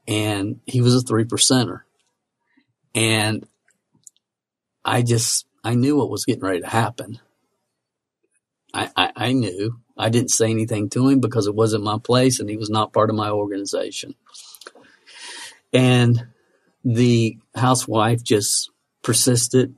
And 0.06 0.60
he 0.66 0.80
was 0.80 0.94
a 0.94 1.00
three 1.00 1.24
percenter. 1.24 1.82
And 2.94 3.46
I 4.84 5.02
just, 5.02 5.46
I 5.62 5.74
knew 5.74 5.96
what 5.96 6.10
was 6.10 6.24
getting 6.24 6.42
ready 6.42 6.60
to 6.60 6.68
happen. 6.68 7.20
I, 8.72 8.90
I, 8.96 9.12
I 9.16 9.32
knew. 9.32 9.80
I 9.96 10.08
didn't 10.08 10.30
say 10.30 10.50
anything 10.50 10.88
to 10.90 11.08
him 11.08 11.20
because 11.20 11.46
it 11.46 11.54
wasn't 11.54 11.84
my 11.84 11.98
place 11.98 12.38
and 12.40 12.48
he 12.48 12.56
was 12.56 12.70
not 12.70 12.92
part 12.92 13.10
of 13.10 13.16
my 13.16 13.30
organization. 13.30 14.14
And 15.72 16.28
the 16.84 17.38
housewife 17.54 18.22
just 18.22 18.70
persisted, 19.02 19.74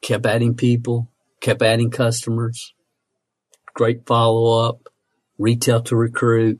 kept 0.00 0.26
adding 0.26 0.54
people, 0.54 1.08
kept 1.40 1.62
adding 1.62 1.90
customers, 1.90 2.74
great 3.76 4.06
follow 4.06 4.66
up, 4.66 4.88
retail 5.38 5.82
to 5.82 5.94
recruit, 5.94 6.58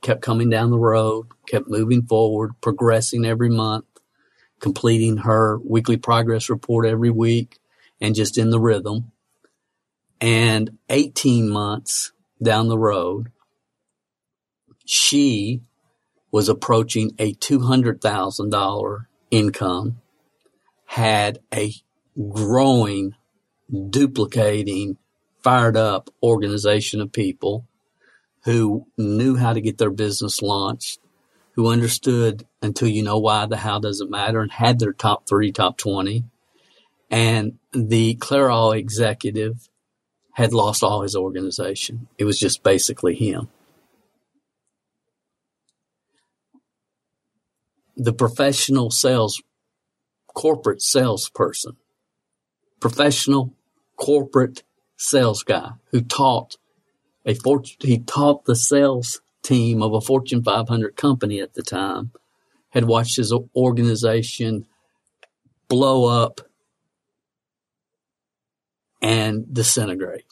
kept 0.00 0.22
coming 0.22 0.48
down 0.48 0.70
the 0.70 0.78
road, 0.78 1.26
kept 1.46 1.68
moving 1.68 2.02
forward, 2.06 2.52
progressing 2.62 3.26
every 3.26 3.50
month, 3.50 3.84
completing 4.60 5.18
her 5.18 5.58
weekly 5.58 5.98
progress 5.98 6.48
report 6.48 6.86
every 6.86 7.10
week, 7.10 7.58
and 8.00 8.14
just 8.14 8.38
in 8.38 8.48
the 8.48 8.58
rhythm. 8.58 9.12
And 10.22 10.78
18 10.88 11.50
months 11.50 12.12
down 12.42 12.68
the 12.68 12.78
road, 12.78 13.30
she 14.86 15.60
was 16.30 16.48
approaching 16.48 17.12
a 17.18 17.34
$200,000 17.34 19.06
income, 19.30 20.00
had 20.86 21.40
a 21.52 21.74
growing, 22.16 23.14
duplicating 23.90 24.96
fired 25.44 25.76
up 25.76 26.08
organization 26.22 27.02
of 27.02 27.12
people 27.12 27.66
who 28.44 28.86
knew 28.96 29.36
how 29.36 29.52
to 29.52 29.60
get 29.60 29.76
their 29.76 29.90
business 29.90 30.40
launched, 30.40 30.98
who 31.52 31.68
understood 31.68 32.46
until 32.62 32.88
you 32.88 33.02
know 33.02 33.18
why 33.18 33.44
the 33.46 33.58
how 33.58 33.78
doesn't 33.78 34.10
matter 34.10 34.40
and 34.40 34.50
had 34.50 34.78
their 34.78 34.94
top 34.94 35.28
three, 35.28 35.52
top 35.52 35.76
20. 35.76 36.24
And 37.10 37.58
the 37.72 38.16
Clairol 38.16 38.76
executive 38.76 39.68
had 40.32 40.54
lost 40.54 40.82
all 40.82 41.02
his 41.02 41.14
organization. 41.14 42.08
It 42.18 42.24
was 42.24 42.38
just 42.38 42.62
basically 42.62 43.14
him. 43.14 43.48
The 47.96 48.14
professional 48.14 48.90
sales, 48.90 49.42
corporate 50.34 50.82
salesperson, 50.82 51.76
professional 52.80 53.54
corporate 53.96 54.64
sales 54.96 55.42
guy 55.42 55.72
who 55.90 56.00
taught 56.00 56.56
a 57.26 57.34
fortune, 57.34 57.76
he 57.80 57.98
taught 57.98 58.44
the 58.44 58.56
sales 58.56 59.20
team 59.42 59.82
of 59.82 59.92
a 59.92 60.00
Fortune 60.00 60.42
500 60.42 60.96
company 60.96 61.40
at 61.40 61.54
the 61.54 61.62
time, 61.62 62.10
had 62.70 62.84
watched 62.84 63.16
his 63.16 63.32
organization 63.54 64.66
blow 65.68 66.06
up 66.06 66.40
and 69.00 69.52
disintegrate. 69.52 70.24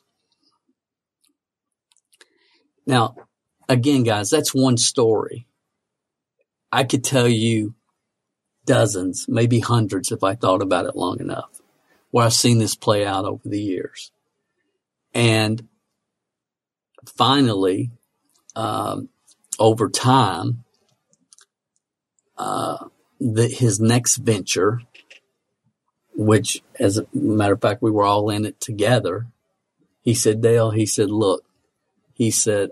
Now, 2.86 3.14
again, 3.68 4.02
guys, 4.02 4.30
that's 4.30 4.54
one 4.54 4.76
story. 4.76 5.46
I 6.72 6.84
could 6.84 7.04
tell 7.04 7.28
you 7.28 7.74
dozens, 8.64 9.26
maybe 9.28 9.60
hundreds 9.60 10.10
if 10.10 10.24
I 10.24 10.34
thought 10.34 10.62
about 10.62 10.86
it 10.86 10.96
long 10.96 11.20
enough, 11.20 11.60
where 12.10 12.24
I've 12.24 12.32
seen 12.32 12.58
this 12.58 12.74
play 12.74 13.04
out 13.04 13.24
over 13.24 13.46
the 13.48 13.60
years. 13.60 14.10
And 15.14 15.68
finally, 17.04 17.90
um, 18.56 19.08
over 19.58 19.88
time, 19.88 20.64
uh, 22.38 22.86
the, 23.20 23.46
his 23.48 23.80
next 23.80 24.16
venture, 24.16 24.80
which, 26.14 26.62
as 26.78 26.98
a 26.98 27.06
matter 27.12 27.54
of 27.54 27.60
fact, 27.60 27.82
we 27.82 27.90
were 27.90 28.04
all 28.04 28.30
in 28.30 28.44
it 28.44 28.60
together. 28.60 29.26
He 30.02 30.14
said, 30.14 30.40
Dale, 30.40 30.70
he 30.70 30.86
said, 30.86 31.10
look, 31.10 31.44
he 32.14 32.30
said, 32.30 32.70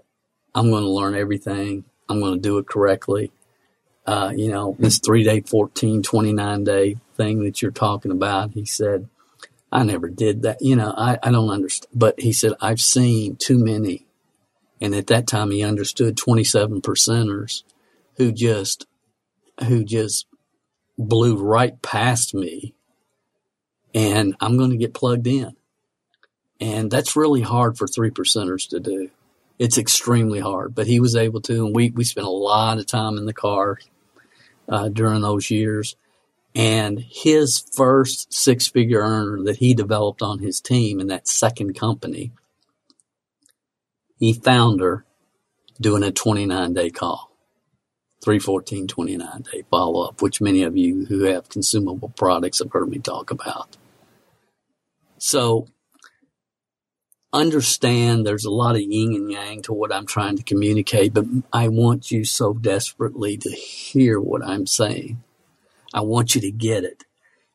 I'm 0.54 0.70
going 0.70 0.82
to 0.82 0.90
learn 0.90 1.14
everything. 1.14 1.84
I'm 2.08 2.20
going 2.20 2.34
to 2.34 2.40
do 2.40 2.58
it 2.58 2.66
correctly. 2.66 3.30
Uh, 4.04 4.32
you 4.34 4.50
know, 4.50 4.74
this 4.78 4.98
three 4.98 5.22
day, 5.22 5.40
14, 5.40 6.02
29 6.02 6.64
day 6.64 6.96
thing 7.16 7.44
that 7.44 7.62
you're 7.62 7.70
talking 7.70 8.10
about. 8.10 8.52
He 8.52 8.64
said, 8.64 9.08
I 9.72 9.84
never 9.84 10.08
did 10.08 10.42
that. 10.42 10.58
You 10.60 10.76
know, 10.76 10.92
I, 10.96 11.18
I 11.22 11.30
don't 11.30 11.50
understand. 11.50 11.90
But 11.94 12.20
he 12.20 12.32
said, 12.32 12.52
I've 12.60 12.80
seen 12.80 13.36
too 13.36 13.58
many. 13.58 14.06
And 14.80 14.94
at 14.94 15.08
that 15.08 15.26
time, 15.26 15.50
he 15.50 15.62
understood 15.62 16.16
27 16.16 16.80
percenters 16.80 17.62
who 18.16 18.32
just, 18.32 18.86
who 19.66 19.84
just 19.84 20.26
blew 20.98 21.36
right 21.36 21.80
past 21.82 22.34
me. 22.34 22.74
And 23.94 24.34
I'm 24.40 24.56
going 24.56 24.70
to 24.70 24.76
get 24.76 24.94
plugged 24.94 25.26
in. 25.26 25.54
And 26.60 26.90
that's 26.90 27.16
really 27.16 27.40
hard 27.40 27.78
for 27.78 27.86
three 27.86 28.10
percenters 28.10 28.68
to 28.70 28.80
do. 28.80 29.10
It's 29.58 29.78
extremely 29.78 30.40
hard, 30.40 30.74
but 30.74 30.86
he 30.86 31.00
was 31.00 31.16
able 31.16 31.40
to. 31.42 31.66
And 31.66 31.74
we, 31.74 31.90
we 31.90 32.04
spent 32.04 32.26
a 32.26 32.30
lot 32.30 32.78
of 32.78 32.86
time 32.86 33.18
in 33.18 33.26
the 33.26 33.32
car 33.32 33.78
uh, 34.68 34.88
during 34.88 35.20
those 35.20 35.50
years. 35.50 35.96
And 36.54 36.98
his 36.98 37.64
first 37.72 38.32
six 38.32 38.66
figure 38.66 39.00
earner 39.00 39.42
that 39.44 39.56
he 39.56 39.72
developed 39.72 40.20
on 40.20 40.40
his 40.40 40.60
team 40.60 41.00
in 41.00 41.06
that 41.06 41.28
second 41.28 41.74
company, 41.74 42.32
he 44.18 44.32
found 44.32 44.80
her 44.80 45.04
doing 45.80 46.02
a 46.02 46.10
29 46.10 46.74
day 46.74 46.90
call, 46.90 47.30
314 48.22 48.88
29 48.88 49.42
day 49.52 49.62
follow 49.70 50.02
up, 50.02 50.20
which 50.20 50.40
many 50.40 50.62
of 50.62 50.76
you 50.76 51.06
who 51.06 51.24
have 51.24 51.48
consumable 51.48 52.12
products 52.16 52.58
have 52.58 52.72
heard 52.72 52.88
me 52.88 52.98
talk 52.98 53.30
about. 53.30 53.76
So 55.18 55.68
understand 57.32 58.26
there's 58.26 58.44
a 58.44 58.50
lot 58.50 58.74
of 58.74 58.82
yin 58.82 59.14
and 59.14 59.30
yang 59.30 59.62
to 59.62 59.72
what 59.72 59.92
I'm 59.92 60.06
trying 60.06 60.36
to 60.36 60.42
communicate, 60.42 61.14
but 61.14 61.26
I 61.52 61.68
want 61.68 62.10
you 62.10 62.24
so 62.24 62.54
desperately 62.54 63.36
to 63.38 63.50
hear 63.50 64.20
what 64.20 64.44
I'm 64.44 64.66
saying. 64.66 65.22
I 65.92 66.02
want 66.02 66.34
you 66.34 66.40
to 66.42 66.50
get 66.50 66.84
it. 66.84 67.04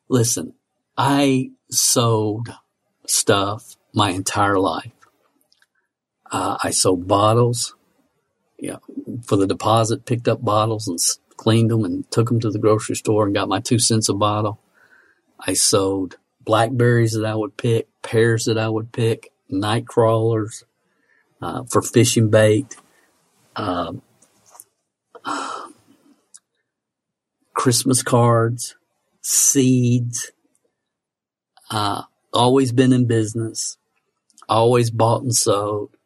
Listen, 0.08 0.54
I 0.96 1.50
sold 1.70 2.48
stuff 3.06 3.76
my 3.92 4.10
entire 4.10 4.58
life. 4.58 4.92
Uh, 6.30 6.56
I 6.62 6.70
sold 6.70 7.06
bottles, 7.06 7.74
you 8.58 8.70
know, 8.72 8.80
for 9.24 9.36
the 9.36 9.46
deposit, 9.46 10.04
picked 10.04 10.28
up 10.28 10.44
bottles 10.44 10.88
and 10.88 10.98
cleaned 11.36 11.70
them 11.70 11.84
and 11.84 12.10
took 12.10 12.28
them 12.28 12.40
to 12.40 12.50
the 12.50 12.58
grocery 12.58 12.96
store 12.96 13.24
and 13.24 13.34
got 13.34 13.48
my 13.48 13.60
two 13.60 13.78
cents 13.78 14.08
a 14.08 14.14
bottle. 14.14 14.60
I 15.38 15.54
sold 15.54 16.16
blackberries 16.40 17.12
that 17.12 17.24
I 17.24 17.34
would 17.34 17.56
pick, 17.56 17.88
pears 18.02 18.46
that 18.46 18.58
I 18.58 18.68
would 18.68 18.92
pick, 18.92 19.32
night 19.48 19.86
crawlers 19.86 20.64
uh, 21.40 21.64
for 21.64 21.82
fishing 21.82 22.30
bait, 22.30 22.76
uh, 23.54 23.92
Christmas 27.56 28.02
cards, 28.02 28.76
seeds. 29.22 30.30
Uh, 31.70 32.02
always 32.32 32.70
been 32.70 32.92
in 32.92 33.06
business, 33.06 33.78
always 34.48 34.90
bought 34.90 35.22
and 35.22 35.34
sold 35.34 35.96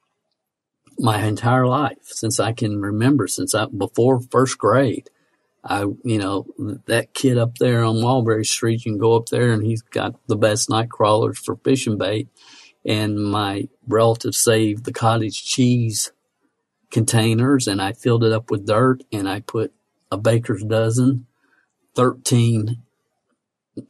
my 0.99 1.23
entire 1.25 1.67
life 1.67 1.99
since 2.05 2.41
I 2.41 2.53
can 2.53 2.81
remember, 2.81 3.27
since 3.27 3.55
I 3.55 3.67
before 3.67 4.21
first 4.21 4.57
grade. 4.57 5.11
I, 5.63 5.83
you 6.05 6.19
know, 6.19 6.47
that 6.87 7.13
kid 7.13 7.37
up 7.37 7.59
there 7.59 7.85
on 7.85 8.01
Mulberry 8.01 8.47
Street, 8.47 8.85
you 8.87 8.93
can 8.93 8.99
go 8.99 9.17
up 9.17 9.27
there 9.27 9.53
and 9.53 9.63
he's 9.63 9.83
got 9.83 10.15
the 10.29 10.37
best 10.37 10.71
night 10.71 10.89
crawlers 10.89 11.39
for 11.39 11.57
fishing 11.57 11.99
bait 11.99 12.29
and 12.87 13.23
my 13.23 13.69
relative 13.87 14.35
saved 14.35 14.85
the 14.85 14.93
cottage 14.93 15.45
cheese 15.45 16.13
containers 16.91 17.67
and 17.67 17.83
I 17.83 17.93
filled 17.93 18.25
it 18.25 18.33
up 18.33 18.51
with 18.51 18.67
dirt 18.67 19.03
and 19.13 19.29
I 19.29 19.41
put 19.41 19.73
a 20.11 20.17
baker's 20.17 20.65
dozen, 20.65 21.27
13 21.95 22.79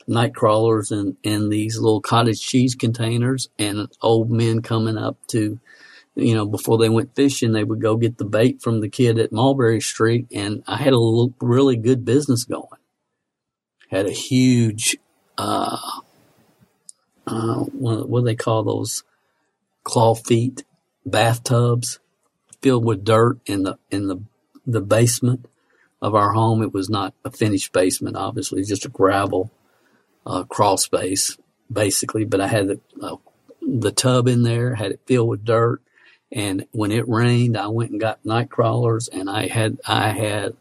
night 0.06 0.34
crawlers 0.34 0.90
in, 0.90 1.16
in 1.22 1.48
these 1.48 1.78
little 1.78 2.00
cottage 2.00 2.40
cheese 2.40 2.74
containers 2.74 3.48
and 3.58 3.88
old 4.00 4.30
men 4.30 4.62
coming 4.62 4.96
up 4.96 5.16
to, 5.28 5.58
you 6.14 6.34
know, 6.34 6.46
before 6.46 6.78
they 6.78 6.88
went 6.88 7.14
fishing, 7.14 7.52
they 7.52 7.64
would 7.64 7.80
go 7.80 7.96
get 7.96 8.18
the 8.18 8.24
bait 8.24 8.60
from 8.62 8.80
the 8.80 8.88
kid 8.88 9.18
at 9.18 9.32
Mulberry 9.32 9.80
Street. 9.80 10.26
And 10.32 10.62
I 10.66 10.76
had 10.76 10.92
a 10.92 11.26
really 11.40 11.76
good 11.76 12.04
business 12.04 12.44
going. 12.44 12.66
Had 13.90 14.06
a 14.06 14.12
huge, 14.12 14.96
uh, 15.38 15.78
uh, 17.26 17.54
what, 17.54 18.08
what 18.08 18.20
do 18.20 18.26
they 18.26 18.36
call 18.36 18.62
those 18.62 19.02
claw 19.82 20.14
feet 20.14 20.64
bathtubs 21.06 21.98
filled 22.62 22.84
with 22.84 23.04
dirt 23.04 23.38
in 23.46 23.62
the 23.62 23.78
in 23.90 24.06
the 24.06 24.22
the 24.66 24.80
basement 24.80 25.46
of 26.02 26.14
our 26.14 26.32
home. 26.32 26.62
It 26.62 26.72
was 26.72 26.88
not 26.88 27.14
a 27.24 27.30
finished 27.30 27.72
basement, 27.72 28.16
obviously, 28.16 28.62
just 28.64 28.84
a 28.84 28.88
gravel 28.88 29.50
uh, 30.26 30.44
crawl 30.44 30.76
space, 30.76 31.36
basically. 31.72 32.24
But 32.24 32.40
I 32.40 32.46
had 32.46 32.68
the 32.68 32.80
uh, 33.02 33.16
the 33.60 33.92
tub 33.92 34.28
in 34.28 34.42
there, 34.42 34.74
had 34.74 34.92
it 34.92 35.00
filled 35.06 35.28
with 35.28 35.44
dirt, 35.44 35.82
and 36.32 36.66
when 36.72 36.92
it 36.92 37.08
rained, 37.08 37.56
I 37.56 37.68
went 37.68 37.90
and 37.90 38.00
got 38.00 38.24
night 38.24 38.50
crawlers, 38.50 39.08
and 39.08 39.28
I 39.28 39.48
had 39.48 39.78
I 39.86 40.10
had 40.10 40.56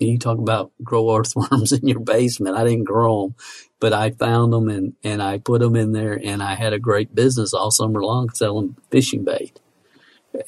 you 0.00 0.18
talk 0.18 0.38
about 0.38 0.72
grow 0.82 1.14
earthworms 1.14 1.72
in 1.82 1.86
your 1.86 2.00
basement. 2.00 2.56
I 2.56 2.64
didn't 2.64 2.84
grow 2.84 3.22
them, 3.22 3.34
but 3.78 3.92
I 3.92 4.10
found 4.10 4.52
them 4.52 4.68
and, 4.68 4.94
and 5.04 5.22
I 5.22 5.38
put 5.38 5.60
them 5.60 5.76
in 5.76 5.92
there 5.92 6.18
and 6.22 6.42
I 6.42 6.54
had 6.54 6.72
a 6.72 6.78
great 6.78 7.14
business 7.14 7.54
all 7.54 7.70
summer 7.70 8.02
long 8.02 8.30
selling 8.30 8.76
fishing 8.90 9.24
bait. 9.24 9.60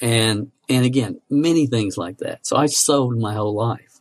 And, 0.01 0.53
and 0.68 0.85
again, 0.85 1.21
many 1.29 1.66
things 1.66 1.97
like 1.97 2.18
that. 2.18 2.47
So 2.47 2.57
I 2.57 2.66
sold 2.66 3.18
my 3.18 3.35
whole 3.35 3.55
life. 3.55 4.01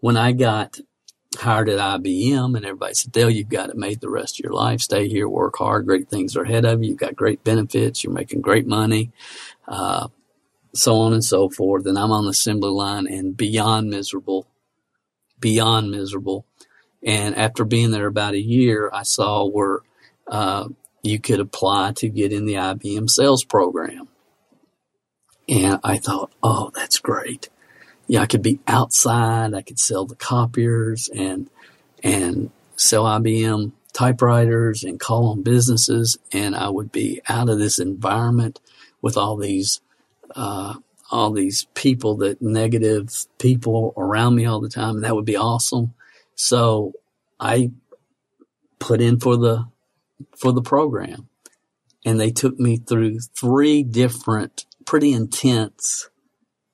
When 0.00 0.16
I 0.16 0.32
got 0.32 0.78
hired 1.36 1.68
at 1.68 1.78
IBM 1.78 2.56
and 2.56 2.64
everybody 2.64 2.94
said, 2.94 3.12
Dale, 3.12 3.30
you've 3.30 3.48
got 3.48 3.70
it 3.70 3.76
made 3.76 4.00
the 4.00 4.10
rest 4.10 4.36
of 4.36 4.44
your 4.44 4.52
life. 4.52 4.80
Stay 4.80 5.08
here, 5.08 5.28
work 5.28 5.56
hard. 5.58 5.86
Great 5.86 6.08
things 6.08 6.36
are 6.36 6.42
ahead 6.42 6.64
of 6.64 6.82
you. 6.82 6.90
You've 6.90 6.98
got 6.98 7.16
great 7.16 7.42
benefits. 7.44 8.02
You're 8.02 8.12
making 8.12 8.40
great 8.40 8.66
money. 8.66 9.12
Uh, 9.66 10.08
so 10.74 10.96
on 10.96 11.12
and 11.12 11.24
so 11.24 11.48
forth. 11.48 11.86
And 11.86 11.98
I'm 11.98 12.12
on 12.12 12.24
the 12.24 12.30
assembly 12.30 12.70
line 12.70 13.06
and 13.06 13.36
beyond 13.36 13.90
miserable, 13.90 14.46
beyond 15.38 15.90
miserable. 15.90 16.46
And 17.02 17.34
after 17.36 17.64
being 17.64 17.90
there 17.90 18.06
about 18.06 18.34
a 18.34 18.40
year, 18.40 18.90
I 18.92 19.02
saw 19.02 19.46
where 19.46 19.80
uh, 20.26 20.68
you 21.02 21.18
could 21.18 21.40
apply 21.40 21.92
to 21.96 22.08
get 22.08 22.32
in 22.32 22.46
the 22.46 22.54
IBM 22.54 23.10
sales 23.10 23.44
program. 23.44 24.08
And 25.48 25.80
I 25.82 25.98
thought, 25.98 26.32
oh, 26.42 26.70
that's 26.74 26.98
great. 26.98 27.48
Yeah, 28.06 28.20
I 28.22 28.26
could 28.26 28.42
be 28.42 28.60
outside. 28.66 29.54
I 29.54 29.62
could 29.62 29.78
sell 29.78 30.06
the 30.06 30.16
copiers 30.16 31.08
and 31.14 31.48
and 32.02 32.50
sell 32.76 33.04
IBM 33.04 33.72
typewriters 33.92 34.82
and 34.82 34.98
call 34.98 35.28
on 35.28 35.42
businesses, 35.42 36.18
and 36.32 36.54
I 36.56 36.68
would 36.68 36.90
be 36.90 37.20
out 37.28 37.48
of 37.48 37.58
this 37.58 37.78
environment 37.78 38.60
with 39.00 39.16
all 39.16 39.36
these 39.36 39.80
uh, 40.34 40.74
all 41.10 41.30
these 41.30 41.66
people 41.74 42.16
that 42.16 42.40
negative 42.40 43.26
people 43.38 43.92
around 43.96 44.34
me 44.34 44.46
all 44.46 44.60
the 44.60 44.68
time, 44.68 44.96
and 44.96 45.04
that 45.04 45.14
would 45.14 45.26
be 45.26 45.36
awesome. 45.36 45.94
So 46.34 46.94
I 47.38 47.70
put 48.78 49.00
in 49.00 49.20
for 49.20 49.36
the 49.36 49.66
for 50.36 50.52
the 50.52 50.62
program, 50.62 51.28
and 52.04 52.18
they 52.18 52.30
took 52.30 52.58
me 52.58 52.78
through 52.78 53.20
three 53.20 53.82
different, 53.82 54.64
pretty 54.84 55.12
intense 55.12 56.08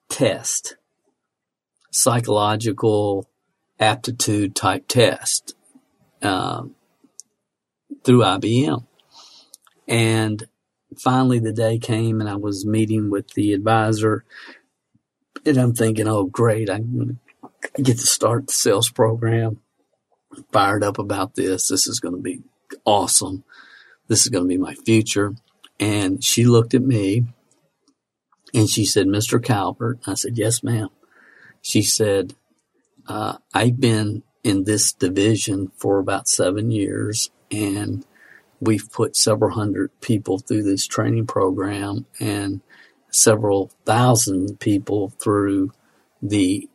test, 0.08 0.76
psychological 1.90 3.28
aptitude 3.78 4.54
type 4.56 4.86
test 4.88 5.54
uh, 6.22 6.64
through 8.04 8.20
IBM, 8.20 8.86
and 9.86 10.46
finally 10.96 11.38
the 11.38 11.52
day 11.52 11.78
came 11.78 12.20
and 12.20 12.28
I 12.28 12.36
was 12.36 12.66
meeting 12.66 13.10
with 13.10 13.28
the 13.34 13.52
advisor 13.52 14.24
and 15.44 15.56
I'm 15.56 15.74
thinking, 15.74 16.08
oh 16.08 16.24
great, 16.24 16.68
I 16.68 16.80
get 17.76 17.98
to 17.98 18.06
start 18.06 18.46
the 18.46 18.52
sales 18.52 18.90
program. 18.90 19.60
Fired 20.52 20.84
up 20.84 20.98
about 20.98 21.34
this. 21.34 21.68
This 21.68 21.86
is 21.86 22.00
going 22.00 22.14
to 22.14 22.20
be 22.20 22.42
awesome. 22.84 23.44
This 24.08 24.22
is 24.22 24.28
going 24.28 24.44
to 24.44 24.48
be 24.48 24.58
my 24.58 24.74
future. 24.74 25.34
And 25.80 26.22
she 26.22 26.44
looked 26.44 26.74
at 26.74 26.82
me 26.82 27.24
And 28.54 28.68
she 28.68 28.84
said, 28.84 29.06
Mr. 29.06 29.42
Calvert. 29.42 29.98
I 30.06 30.14
said, 30.14 30.38
yes, 30.38 30.62
ma'am. 30.62 30.88
She 31.60 31.82
said, 31.82 32.34
uh, 33.06 33.38
I've 33.54 33.80
been 33.80 34.22
in 34.42 34.64
this 34.64 34.92
division 34.92 35.70
for 35.76 35.98
about 35.98 36.28
seven 36.28 36.70
years 36.70 37.30
and 37.50 38.06
we've 38.60 38.90
put 38.90 39.16
several 39.16 39.52
hundred 39.52 39.90
people 40.00 40.38
through 40.38 40.62
this 40.62 40.86
training 40.86 41.26
program 41.26 42.06
and 42.20 42.60
several 43.10 43.70
thousand 43.84 44.60
people 44.60 45.10
through 45.20 45.72
the 46.22 46.68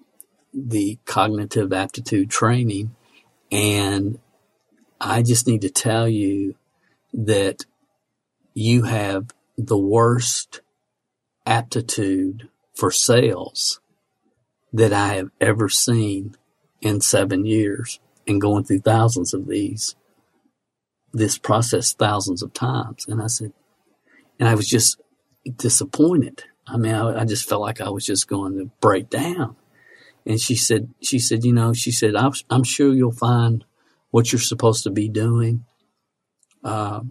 the 0.53 0.99
cognitive 1.05 1.73
aptitude 1.73 2.29
training 2.29 2.95
and 3.51 4.19
I 4.99 5.21
just 5.21 5.47
need 5.47 5.61
to 5.61 5.69
tell 5.69 6.07
you 6.07 6.55
that 7.13 7.65
you 8.53 8.83
have 8.83 9.31
the 9.57 9.77
worst 9.77 10.61
aptitude 11.45 12.49
for 12.75 12.91
sales 12.91 13.79
that 14.71 14.93
I 14.93 15.15
have 15.15 15.29
ever 15.39 15.69
seen 15.69 16.35
in 16.81 17.01
seven 17.01 17.45
years 17.45 17.99
and 18.27 18.41
going 18.41 18.63
through 18.63 18.79
thousands 18.79 19.33
of 19.33 19.47
these, 19.47 19.95
this 21.11 21.37
process 21.37 21.93
thousands 21.93 22.41
of 22.41 22.53
times. 22.53 23.05
And 23.07 23.21
I 23.21 23.27
said, 23.27 23.53
and 24.39 24.49
I 24.49 24.55
was 24.55 24.67
just 24.67 24.99
disappointed. 25.55 26.43
I 26.65 26.77
mean, 26.77 26.93
I, 26.93 27.21
I 27.21 27.25
just 27.25 27.47
felt 27.47 27.61
like 27.61 27.81
I 27.81 27.89
was 27.89 28.05
just 28.05 28.27
going 28.27 28.57
to 28.57 28.71
break 28.81 29.09
down. 29.09 29.55
And 30.25 30.39
she 30.39 30.55
said, 30.55 30.93
she 31.01 31.19
said, 31.19 31.43
you 31.43 31.53
know, 31.53 31.73
she 31.73 31.91
said, 31.91 32.15
I'm, 32.15 32.31
I'm 32.49 32.63
sure 32.63 32.93
you'll 32.93 33.11
find 33.11 33.65
what 34.09 34.31
you're 34.31 34.39
supposed 34.39 34.83
to 34.83 34.89
be 34.89 35.09
doing 35.09 35.65
uh, 36.63 37.01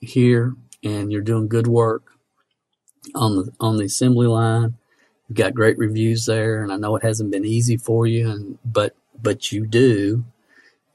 here, 0.00 0.54
and 0.84 1.10
you're 1.10 1.22
doing 1.22 1.48
good 1.48 1.66
work 1.66 2.11
on 3.14 3.36
the 3.36 3.52
on 3.60 3.76
the 3.76 3.84
assembly 3.84 4.26
line. 4.26 4.76
You've 5.28 5.38
got 5.38 5.54
great 5.54 5.78
reviews 5.78 6.26
there, 6.26 6.62
and 6.62 6.72
I 6.72 6.76
know 6.76 6.96
it 6.96 7.02
hasn't 7.02 7.30
been 7.30 7.44
easy 7.44 7.76
for 7.76 8.06
you, 8.06 8.30
and 8.30 8.58
but 8.64 8.94
but 9.20 9.52
you 9.52 9.66
do, 9.66 10.24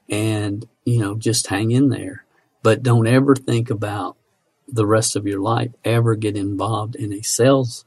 and 0.10 0.68
you 0.86 1.00
know 1.00 1.16
just 1.16 1.48
hang 1.48 1.72
in 1.72 1.90
there. 1.90 2.26
But 2.64 2.84
don't 2.84 3.08
ever 3.08 3.36
think 3.36 3.70
about 3.70 4.18
the 4.68 4.86
rest 4.86 5.16
of 5.16 5.26
your 5.26 5.40
life 5.40 5.72
ever 5.86 6.16
get 6.16 6.36
involved 6.36 6.96
in 6.96 7.14
a 7.14 7.22
sales 7.22 7.86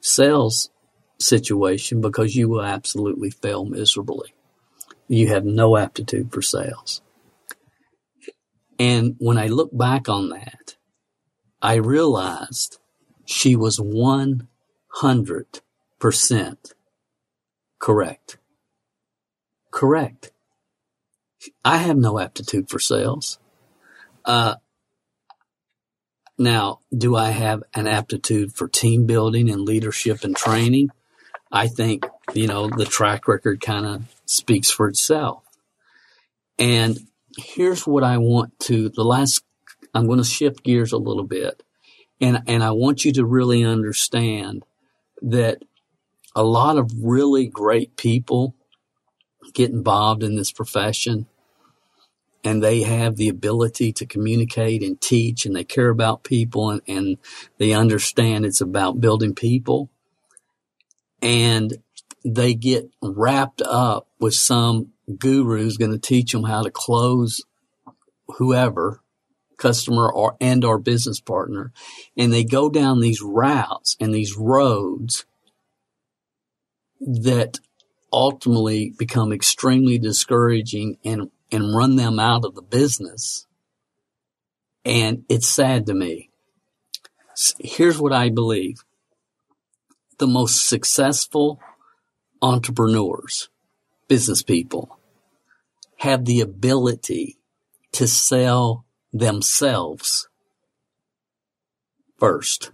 sales 0.00 0.70
situation 1.18 2.00
because 2.00 2.34
you 2.34 2.48
will 2.48 2.62
absolutely 2.62 3.30
fail 3.30 3.64
miserably 3.64 4.34
you 5.12 5.28
have 5.28 5.44
no 5.44 5.76
aptitude 5.76 6.32
for 6.32 6.40
sales. 6.40 7.02
And 8.78 9.14
when 9.18 9.36
I 9.36 9.48
look 9.48 9.76
back 9.76 10.08
on 10.08 10.30
that, 10.30 10.76
I 11.60 11.74
realized 11.74 12.78
she 13.32 13.56
was 13.56 13.78
100% 13.78 14.46
correct. 17.78 18.38
Correct. 19.70 20.30
I 21.64 21.78
have 21.78 21.96
no 21.96 22.18
aptitude 22.18 22.68
for 22.68 22.78
sales. 22.78 23.38
Uh, 24.24 24.56
now, 26.38 26.80
do 26.96 27.16
I 27.16 27.30
have 27.30 27.62
an 27.74 27.86
aptitude 27.86 28.54
for 28.54 28.68
team 28.68 29.06
building 29.06 29.50
and 29.50 29.62
leadership 29.62 30.24
and 30.24 30.36
training? 30.36 30.90
I 31.50 31.68
think, 31.68 32.06
you 32.32 32.46
know, 32.46 32.68
the 32.68 32.84
track 32.84 33.28
record 33.28 33.60
kind 33.60 33.84
of 33.86 34.02
speaks 34.26 34.70
for 34.70 34.88
itself. 34.88 35.42
And 36.58 36.98
here's 37.36 37.86
what 37.86 38.04
I 38.04 38.18
want 38.18 38.58
to, 38.60 38.88
the 38.88 39.04
last, 39.04 39.44
I'm 39.94 40.06
going 40.06 40.18
to 40.18 40.24
shift 40.24 40.62
gears 40.62 40.92
a 40.92 40.98
little 40.98 41.24
bit. 41.24 41.62
And, 42.22 42.42
and 42.46 42.62
I 42.62 42.70
want 42.70 43.04
you 43.04 43.12
to 43.14 43.26
really 43.26 43.64
understand 43.64 44.64
that 45.20 45.58
a 46.36 46.44
lot 46.44 46.78
of 46.78 46.92
really 47.02 47.48
great 47.48 47.96
people 47.96 48.54
get 49.52 49.70
involved 49.70 50.22
in 50.22 50.36
this 50.36 50.52
profession 50.52 51.26
and 52.44 52.62
they 52.62 52.82
have 52.82 53.16
the 53.16 53.28
ability 53.28 53.92
to 53.94 54.06
communicate 54.06 54.82
and 54.84 55.00
teach 55.00 55.44
and 55.44 55.54
they 55.54 55.64
care 55.64 55.88
about 55.88 56.22
people 56.22 56.70
and, 56.70 56.80
and 56.86 57.18
they 57.58 57.72
understand 57.72 58.44
it's 58.44 58.60
about 58.60 59.00
building 59.00 59.34
people. 59.34 59.90
And 61.20 61.76
they 62.24 62.54
get 62.54 62.88
wrapped 63.02 63.62
up 63.62 64.08
with 64.20 64.34
some 64.34 64.92
guru 65.18 65.58
who's 65.58 65.76
going 65.76 65.92
to 65.92 65.98
teach 65.98 66.32
them 66.32 66.44
how 66.44 66.62
to 66.62 66.70
close 66.70 67.44
whoever 68.38 69.01
customer 69.62 70.10
or 70.10 70.36
and 70.40 70.64
our 70.64 70.78
business 70.78 71.20
partner 71.20 71.72
and 72.16 72.32
they 72.32 72.44
go 72.44 72.68
down 72.68 73.00
these 73.00 73.22
routes 73.22 73.96
and 74.00 74.12
these 74.12 74.36
roads 74.36 75.24
that 77.00 77.58
ultimately 78.12 78.92
become 78.98 79.32
extremely 79.32 79.98
discouraging 79.98 80.98
and 81.04 81.30
and 81.50 81.76
run 81.76 81.96
them 81.96 82.18
out 82.18 82.44
of 82.44 82.54
the 82.54 82.62
business. 82.62 83.46
And 84.84 85.24
it's 85.28 85.48
sad 85.48 85.86
to 85.86 85.94
me. 85.94 86.30
Here's 87.58 87.98
what 87.98 88.12
i 88.12 88.30
believe. 88.30 88.84
The 90.18 90.26
most 90.26 90.66
successful 90.66 91.60
entrepreneurs, 92.40 93.48
business 94.08 94.42
people 94.42 94.98
have 95.98 96.24
the 96.24 96.40
ability 96.40 97.38
to 97.92 98.06
sell 98.06 98.84
themselves 99.12 100.28
first. 102.18 102.70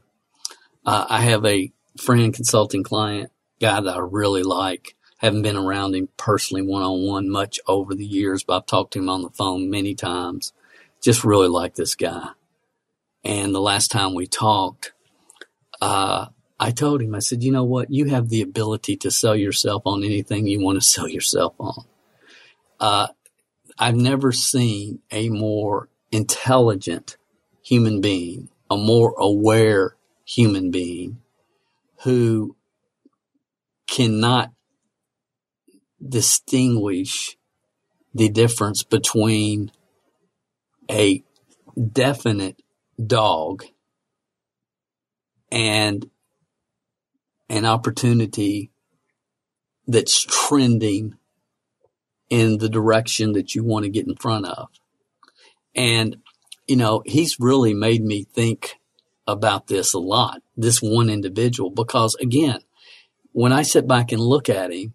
Uh, 0.84 1.06
I 1.08 1.22
have 1.22 1.44
a 1.44 1.72
friend 1.98 2.32
consulting 2.32 2.82
client 2.82 3.30
guy 3.60 3.80
that 3.80 3.96
I 3.96 4.00
really 4.00 4.42
like. 4.42 4.94
Haven't 5.18 5.42
been 5.42 5.56
around 5.56 5.96
him 5.96 6.08
personally 6.16 6.62
one 6.62 6.82
on 6.82 7.06
one 7.06 7.28
much 7.28 7.58
over 7.66 7.94
the 7.94 8.06
years, 8.06 8.44
but 8.44 8.56
I've 8.56 8.66
talked 8.66 8.92
to 8.92 9.00
him 9.00 9.08
on 9.08 9.22
the 9.22 9.30
phone 9.30 9.68
many 9.68 9.94
times. 9.94 10.52
Just 11.02 11.24
really 11.24 11.48
like 11.48 11.74
this 11.74 11.94
guy. 11.94 12.28
And 13.24 13.54
the 13.54 13.60
last 13.60 13.90
time 13.90 14.14
we 14.14 14.26
talked, 14.26 14.92
uh, 15.80 16.26
I 16.60 16.70
told 16.70 17.02
him, 17.02 17.14
I 17.14 17.18
said, 17.20 17.42
you 17.42 17.52
know 17.52 17.64
what? 17.64 17.90
You 17.90 18.06
have 18.06 18.28
the 18.28 18.42
ability 18.42 18.96
to 18.98 19.10
sell 19.10 19.34
yourself 19.34 19.82
on 19.86 20.04
anything 20.04 20.46
you 20.46 20.60
want 20.60 20.80
to 20.80 20.86
sell 20.86 21.08
yourself 21.08 21.54
on. 21.58 21.84
Uh, 22.78 23.08
I've 23.78 23.96
never 23.96 24.32
seen 24.32 25.00
a 25.10 25.28
more 25.28 25.88
intelligent 26.10 27.16
human 27.62 28.00
being, 28.00 28.48
a 28.70 28.76
more 28.76 29.14
aware 29.18 29.96
human 30.24 30.70
being 30.70 31.18
who 32.02 32.56
cannot 33.88 34.52
distinguish 36.06 37.36
the 38.14 38.28
difference 38.28 38.82
between 38.82 39.70
a 40.90 41.22
definite 41.92 42.60
dog 43.04 43.64
and 45.50 46.10
an 47.48 47.64
opportunity 47.64 48.70
that's 49.86 50.22
trending 50.22 51.14
in 52.28 52.58
the 52.58 52.68
direction 52.68 53.32
that 53.32 53.54
you 53.54 53.64
want 53.64 53.84
to 53.84 53.90
get 53.90 54.06
in 54.06 54.14
front 54.14 54.46
of. 54.46 54.68
And, 55.74 56.16
you 56.66 56.76
know, 56.76 57.02
he's 57.06 57.38
really 57.38 57.74
made 57.74 58.02
me 58.02 58.24
think 58.24 58.78
about 59.26 59.66
this 59.66 59.92
a 59.92 59.98
lot, 59.98 60.42
this 60.56 60.80
one 60.80 61.10
individual, 61.10 61.70
because 61.70 62.14
again, 62.16 62.60
when 63.32 63.52
I 63.52 63.62
sit 63.62 63.86
back 63.86 64.10
and 64.10 64.20
look 64.20 64.48
at 64.48 64.72
him, 64.72 64.94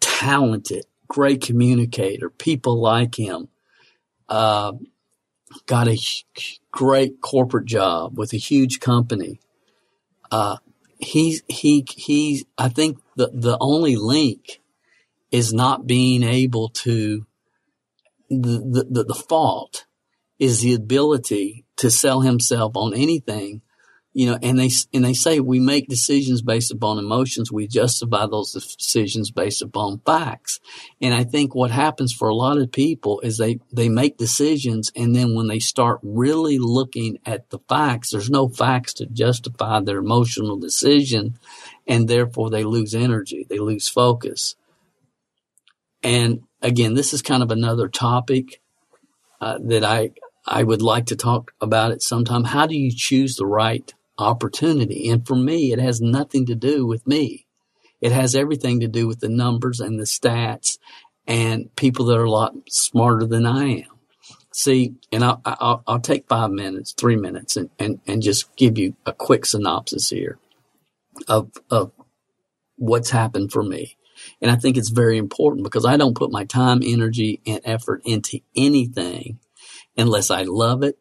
talented, 0.00 0.86
great 1.08 1.40
communicator, 1.40 2.30
people 2.30 2.80
like 2.80 3.18
him, 3.18 3.48
uh, 4.28 4.72
got 5.66 5.88
a 5.88 5.98
great 6.70 7.20
corporate 7.20 7.66
job 7.66 8.16
with 8.16 8.32
a 8.32 8.38
huge 8.38 8.80
company, 8.80 9.40
uh, 10.30 10.56
he 10.98 11.40
he 11.48 11.84
he 11.94 12.46
I 12.56 12.68
think 12.68 12.98
the 13.16 13.30
the 13.32 13.58
only 13.60 13.96
link 13.96 14.60
is 15.30 15.52
not 15.52 15.86
being 15.86 16.22
able 16.22 16.68
to 16.70 17.26
the, 18.28 18.86
the 18.90 19.04
the 19.04 19.14
fault 19.14 19.86
is 20.38 20.60
the 20.60 20.74
ability 20.74 21.64
to 21.76 21.90
sell 21.90 22.20
himself 22.20 22.72
on 22.76 22.94
anything 22.94 23.62
you 24.16 24.24
know, 24.24 24.38
and 24.42 24.58
they 24.58 24.70
and 24.94 25.04
they 25.04 25.12
say 25.12 25.40
we 25.40 25.60
make 25.60 25.88
decisions 25.88 26.40
based 26.40 26.72
upon 26.72 26.98
emotions. 26.98 27.52
We 27.52 27.66
justify 27.66 28.24
those 28.24 28.52
decisions 28.52 29.30
based 29.30 29.60
upon 29.60 30.00
facts. 30.06 30.58
And 31.02 31.12
I 31.12 31.22
think 31.22 31.54
what 31.54 31.70
happens 31.70 32.14
for 32.14 32.26
a 32.28 32.34
lot 32.34 32.56
of 32.56 32.72
people 32.72 33.20
is 33.20 33.36
they 33.36 33.60
they 33.74 33.90
make 33.90 34.16
decisions, 34.16 34.90
and 34.96 35.14
then 35.14 35.34
when 35.34 35.48
they 35.48 35.58
start 35.58 36.00
really 36.02 36.56
looking 36.58 37.18
at 37.26 37.50
the 37.50 37.58
facts, 37.68 38.12
there's 38.12 38.30
no 38.30 38.48
facts 38.48 38.94
to 38.94 39.06
justify 39.06 39.80
their 39.80 39.98
emotional 39.98 40.56
decision, 40.56 41.38
and 41.86 42.08
therefore 42.08 42.48
they 42.48 42.64
lose 42.64 42.94
energy, 42.94 43.44
they 43.46 43.58
lose 43.58 43.86
focus. 43.86 44.56
And 46.02 46.40
again, 46.62 46.94
this 46.94 47.12
is 47.12 47.22
kind 47.22 47.42
of 47.42 47.50
another 47.50 47.88
topic 47.88 48.60
uh, 49.40 49.58
that 49.64 49.84
I 49.84 50.10
I 50.46 50.62
would 50.62 50.82
like 50.82 51.06
to 51.06 51.16
talk 51.16 51.52
about 51.60 51.90
it 51.90 52.02
sometime. 52.02 52.44
How 52.44 52.66
do 52.66 52.76
you 52.76 52.92
choose 52.94 53.36
the 53.36 53.46
right 53.46 53.92
opportunity. 54.18 55.08
And 55.08 55.26
for 55.26 55.36
me, 55.36 55.72
it 55.72 55.78
has 55.78 56.00
nothing 56.00 56.46
to 56.46 56.54
do 56.54 56.86
with 56.86 57.06
me. 57.06 57.46
It 58.00 58.12
has 58.12 58.34
everything 58.34 58.80
to 58.80 58.88
do 58.88 59.06
with 59.06 59.20
the 59.20 59.28
numbers 59.28 59.80
and 59.80 59.98
the 59.98 60.04
stats 60.04 60.78
and 61.26 61.74
people 61.76 62.06
that 62.06 62.18
are 62.18 62.24
a 62.24 62.30
lot 62.30 62.54
smarter 62.68 63.26
than 63.26 63.46
I 63.46 63.64
am. 63.64 63.90
See, 64.52 64.94
and 65.12 65.24
I'll, 65.24 65.40
I'll, 65.44 65.82
I'll 65.86 66.00
take 66.00 66.28
five 66.28 66.50
minutes, 66.50 66.92
three 66.92 67.16
minutes, 67.16 67.56
and, 67.56 67.68
and, 67.78 68.00
and 68.06 68.22
just 68.22 68.54
give 68.56 68.78
you 68.78 68.96
a 69.04 69.12
quick 69.12 69.44
synopsis 69.44 70.10
here 70.10 70.38
of, 71.28 71.50
of 71.70 71.92
what's 72.76 73.10
happened 73.10 73.52
for 73.52 73.62
me. 73.62 73.96
And 74.40 74.50
I 74.50 74.56
think 74.56 74.76
it's 74.76 74.90
very 74.90 75.18
important 75.18 75.64
because 75.64 75.86
I 75.86 75.96
don't 75.96 76.16
put 76.16 76.30
my 76.30 76.44
time, 76.44 76.80
energy, 76.84 77.40
and 77.46 77.60
effort 77.64 78.02
into 78.04 78.40
anything 78.54 79.38
unless 79.96 80.30
I 80.30 80.42
love 80.42 80.82
it. 80.82 80.98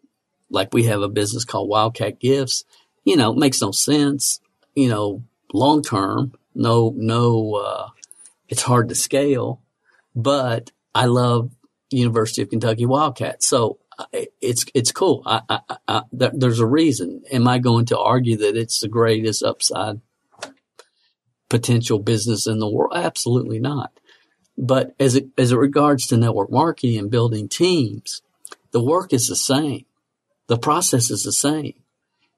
Like 0.49 0.73
we 0.73 0.83
have 0.83 1.01
a 1.01 1.09
business 1.09 1.43
called 1.43 1.69
Wildcat 1.69 2.19
Gifts. 2.19 2.63
You 3.03 3.17
know, 3.17 3.33
makes 3.33 3.61
no 3.61 3.71
sense. 3.71 4.39
You 4.73 4.89
know, 4.89 5.23
long 5.53 5.81
term, 5.81 6.33
no, 6.53 6.93
no, 6.95 7.55
uh, 7.55 7.89
it's 8.47 8.61
hard 8.61 8.89
to 8.89 8.95
scale, 8.95 9.61
but 10.15 10.71
I 10.93 11.05
love 11.05 11.51
University 11.91 12.41
of 12.41 12.49
Kentucky 12.49 12.85
Wildcats. 12.85 13.47
So 13.47 13.79
uh, 13.97 14.05
it's 14.41 14.65
it's 14.73 14.91
cool. 14.91 15.23
I, 15.25 15.41
I, 15.49 15.77
I, 15.87 16.01
there's 16.11 16.59
a 16.59 16.65
reason. 16.65 17.23
Am 17.31 17.47
I 17.47 17.59
going 17.59 17.85
to 17.87 17.99
argue 17.99 18.37
that 18.37 18.57
it's 18.57 18.79
the 18.79 18.87
greatest 18.87 19.43
upside 19.43 20.01
potential 21.49 21.99
business 21.99 22.47
in 22.47 22.59
the 22.59 22.69
world? 22.69 22.93
Absolutely 22.95 23.59
not. 23.59 23.91
But 24.57 24.95
as 24.99 25.15
it 25.15 25.27
as 25.37 25.51
it 25.51 25.57
regards 25.57 26.07
to 26.07 26.17
network 26.17 26.51
marketing 26.51 26.97
and 26.97 27.11
building 27.11 27.49
teams, 27.49 28.21
the 28.71 28.83
work 28.83 29.13
is 29.13 29.27
the 29.27 29.35
same. 29.35 29.85
The 30.47 30.57
process 30.57 31.09
is 31.09 31.23
the 31.23 31.31
same. 31.31 31.73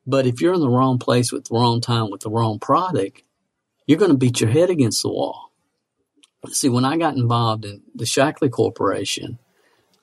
But 0.06 0.26
if 0.26 0.42
you're 0.42 0.54
in 0.54 0.62
the 0.62 0.70
wrong 0.70 1.00
place 1.00 1.32
with 1.32 1.46
the 1.46 1.56
wrong 1.56 1.82
time 1.82 2.10
with 2.10 2.22
the 2.22 2.30
wrong 2.30 2.60
product, 2.60 3.24
you're 3.86 4.00
going 4.00 4.12
to 4.12 4.18
beat 4.18 4.42
your 4.42 4.50
head 4.50 4.70
against 4.70 5.04
the 5.04 5.10
wall. 5.10 5.52
See, 6.50 6.70
when 6.70 6.86
I 6.86 6.98
got 6.98 7.16
involved 7.16 7.66
in 7.66 7.82
the 7.94 8.06
Shaklee 8.06 8.50
Corporation, 8.50 9.38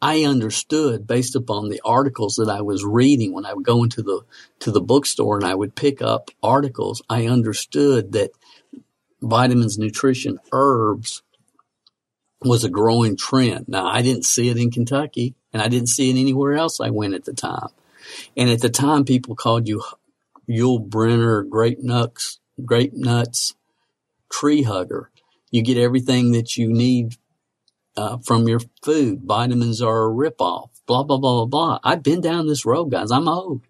I 0.03 0.25
understood 0.25 1.07
based 1.07 1.35
upon 1.35 1.71
the 1.71 1.81
articles 1.85 2.37
that 2.37 2.51
I 2.51 2.61
was 2.61 2.85
reading 2.85 3.33
when 3.33 3.47
I 3.47 3.55
would 3.55 3.65
go 3.65 3.83
into 3.83 4.03
the 4.03 4.21
to 4.61 4.71
the 4.71 4.83
bookstore 4.83 5.37
and 5.37 5.47
I 5.47 5.55
would 5.55 5.75
pick 5.75 6.03
up 6.03 6.31
articles. 6.43 7.01
I 7.09 7.27
understood 7.27 8.13
that 8.13 8.33
vitamins, 9.25 9.79
nutrition, 9.79 10.39
herbs 10.53 11.23
was 12.43 12.65
a 12.65 12.69
growing 12.69 13.17
trend. 13.17 13.67
Now 13.69 13.87
I 13.87 14.03
didn't 14.03 14.25
see 14.25 14.49
it 14.49 14.59
in 14.59 14.71
Kentucky 14.71 15.35
and 15.53 15.63
I 15.63 15.69
didn't 15.69 15.89
see 15.89 16.11
it 16.11 16.21
anywhere 16.21 16.55
else 16.55 16.81
I 16.81 16.91
went 16.91 17.15
at 17.15 17.25
the 17.25 17.33
time. 17.33 17.69
And 18.37 18.51
at 18.51 18.61
the 18.61 18.69
time 18.69 19.05
people 19.05 19.35
called 19.35 19.67
you 19.67 19.83
Yul 20.49 20.89
Brynner, 20.89 21.49
grape 21.49 21.83
nuts, 21.83 22.39
grape 22.65 22.93
nuts, 22.93 23.55
tree 24.31 24.63
hugger. 24.63 25.11
You 25.51 25.63
get 25.63 25.79
everything 25.79 26.33
that 26.33 26.57
you 26.57 26.69
need 26.73 27.17
uh, 27.97 28.19
from 28.19 28.49
your 28.49 28.61
food. 28.83 29.23
Vitamins 29.23 29.81
are 29.81 30.07
a 30.07 30.13
ripoff. 30.13 30.71
Blah 30.87 31.05
blah 31.05 31.19
blah 31.19 31.45
blah 31.45 31.47
blah. 31.47 31.79
I've 31.83 32.03
been 32.03 32.21
down 32.21 32.47
this 32.47 32.67
road, 32.67 32.91
guys. 32.91 33.11
I'm 33.11 33.29
old, 33.29 33.63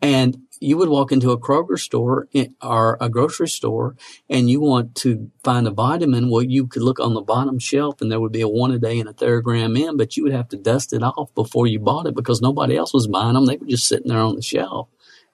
and 0.00 0.38
you 0.62 0.76
would 0.76 0.88
walk 0.88 1.10
into 1.12 1.32
a 1.32 1.38
Kroger 1.38 1.78
store 1.78 2.28
eh, 2.34 2.46
or 2.62 2.96
a 3.00 3.08
grocery 3.08 3.48
store, 3.48 3.96
and 4.30 4.48
you 4.48 4.60
want 4.60 4.94
to 4.96 5.30
find 5.42 5.66
a 5.66 5.70
vitamin. 5.70 6.30
Well, 6.30 6.42
you 6.42 6.66
could 6.66 6.82
look 6.82 7.00
on 7.00 7.14
the 7.14 7.20
bottom 7.20 7.58
shelf, 7.58 8.00
and 8.00 8.10
there 8.10 8.20
would 8.20 8.32
be 8.32 8.40
a 8.40 8.48
one 8.48 8.70
a 8.70 8.78
day 8.78 9.00
and 9.00 9.08
a 9.08 9.12
Theragran 9.12 9.78
in, 9.78 9.96
but 9.96 10.16
you 10.16 10.22
would 10.22 10.32
have 10.32 10.48
to 10.50 10.56
dust 10.56 10.92
it 10.92 11.02
off 11.02 11.34
before 11.34 11.66
you 11.66 11.80
bought 11.80 12.06
it 12.06 12.14
because 12.14 12.40
nobody 12.40 12.76
else 12.76 12.94
was 12.94 13.08
buying 13.08 13.34
them. 13.34 13.46
They 13.46 13.56
were 13.56 13.66
just 13.66 13.88
sitting 13.88 14.08
there 14.08 14.20
on 14.20 14.36
the 14.36 14.42
shelf. 14.42 14.88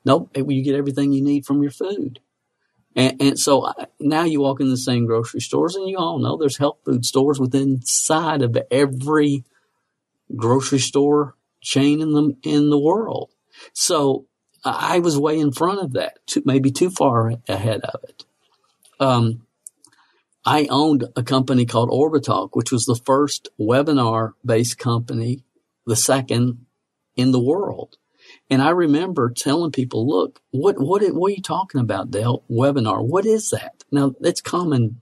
Nope, 0.04 0.30
eh, 0.34 0.42
you 0.48 0.64
get 0.64 0.74
everything 0.74 1.12
you 1.12 1.22
need 1.22 1.44
from 1.44 1.62
your 1.62 1.72
food. 1.72 2.20
And, 2.96 3.20
and 3.20 3.38
so 3.38 3.72
now 4.00 4.24
you 4.24 4.40
walk 4.40 4.60
in 4.60 4.70
the 4.70 4.76
same 4.78 5.06
grocery 5.06 5.40
stores, 5.40 5.76
and 5.76 5.88
you 5.88 5.98
all 5.98 6.18
know 6.18 6.36
there's 6.36 6.56
health 6.56 6.78
food 6.84 7.04
stores 7.04 7.38
within 7.38 7.74
inside 7.74 8.42
of 8.42 8.56
every 8.70 9.44
grocery 10.34 10.78
store 10.78 11.34
chain 11.60 12.00
in 12.00 12.12
the 12.12 12.34
in 12.42 12.70
the 12.70 12.78
world. 12.78 13.30
So 13.72 14.26
I 14.64 14.98
was 14.98 15.18
way 15.18 15.38
in 15.38 15.52
front 15.52 15.80
of 15.80 15.92
that, 15.92 16.18
too, 16.26 16.42
maybe 16.44 16.70
too 16.70 16.90
far 16.90 17.34
ahead 17.48 17.80
of 17.82 18.04
it. 18.04 18.24
Um, 19.00 19.46
I 20.44 20.66
owned 20.70 21.04
a 21.14 21.22
company 21.22 21.66
called 21.66 21.90
Orbitalk, 21.90 22.50
which 22.52 22.72
was 22.72 22.84
the 22.84 23.00
first 23.04 23.48
webinar 23.60 24.32
based 24.44 24.78
company, 24.78 25.44
the 25.86 25.96
second 25.96 26.66
in 27.16 27.32
the 27.32 27.40
world. 27.40 27.98
And 28.50 28.62
I 28.62 28.70
remember 28.70 29.30
telling 29.30 29.72
people, 29.72 30.08
look, 30.08 30.40
what, 30.50 30.80
what, 30.80 31.02
what 31.12 31.28
are 31.32 31.34
you 31.34 31.42
talking 31.42 31.80
about, 31.80 32.10
Dale? 32.10 32.44
Webinar. 32.50 33.04
What 33.04 33.26
is 33.26 33.50
that? 33.50 33.84
Now, 33.90 34.14
it's 34.20 34.40
common 34.40 35.00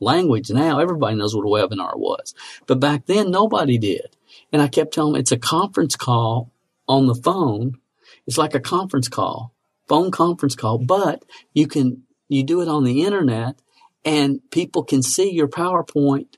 language 0.00 0.50
now. 0.50 0.78
Everybody 0.78 1.16
knows 1.16 1.34
what 1.34 1.42
a 1.42 1.66
webinar 1.66 1.96
was. 1.96 2.34
But 2.66 2.80
back 2.80 3.06
then, 3.06 3.30
nobody 3.30 3.78
did. 3.78 4.16
And 4.52 4.62
I 4.62 4.68
kept 4.68 4.94
telling 4.94 5.14
them 5.14 5.20
it's 5.20 5.32
a 5.32 5.38
conference 5.38 5.96
call 5.96 6.50
on 6.88 7.06
the 7.06 7.14
phone. 7.14 7.78
It's 8.26 8.38
like 8.38 8.54
a 8.54 8.60
conference 8.60 9.08
call, 9.08 9.54
phone 9.88 10.10
conference 10.10 10.54
call, 10.54 10.78
but 10.78 11.24
you 11.52 11.66
can, 11.66 12.02
you 12.28 12.42
do 12.42 12.60
it 12.60 12.68
on 12.68 12.84
the 12.84 13.04
internet 13.04 13.60
and 14.04 14.40
people 14.50 14.84
can 14.84 15.02
see 15.02 15.32
your 15.32 15.48
PowerPoint 15.48 16.36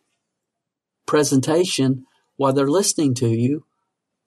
presentation 1.07 2.07
while 2.37 2.53
they're 2.53 2.68
listening 2.68 3.14
to 3.14 3.29
you 3.29 3.64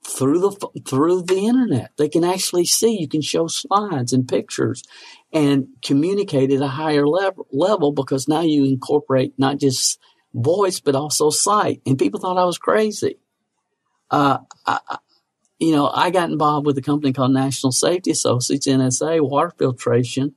through 0.04 0.40
the 0.40 0.82
through 0.88 1.24
the 1.24 1.46
internet. 1.48 1.92
They 1.98 2.10
can 2.10 2.24
actually 2.24 2.66
see. 2.66 3.00
You 3.00 3.08
can 3.08 3.22
show 3.22 3.48
slides 3.48 4.14
and 4.14 4.28
pictures, 4.28 4.84
and 5.32 5.68
communicate 5.84 6.52
at 6.52 6.62
a 6.62 6.68
higher 6.68 7.08
level 7.08 7.48
level 7.52 7.92
because 7.92 8.28
now 8.28 8.42
you 8.42 8.66
incorporate 8.66 9.34
not 9.38 9.60
just 9.60 10.00
voice 10.34 10.80
but 10.80 10.96
also 10.96 11.30
sight. 11.30 11.82
And 11.86 11.98
people 11.98 12.20
thought 12.20 12.38
I 12.38 12.46
was 12.46 12.58
crazy. 12.58 13.18
Uh, 14.10 14.40
you 15.62 15.76
know, 15.76 15.92
I 15.94 16.10
got 16.10 16.32
involved 16.32 16.66
with 16.66 16.78
a 16.80 16.82
company 16.82 17.14
called 17.14 17.34
National 17.34 17.72
Safety 17.72 18.10
Associates 18.10 18.68
(NSA) 18.68 19.22
water 19.22 19.54
filtration 19.60 20.34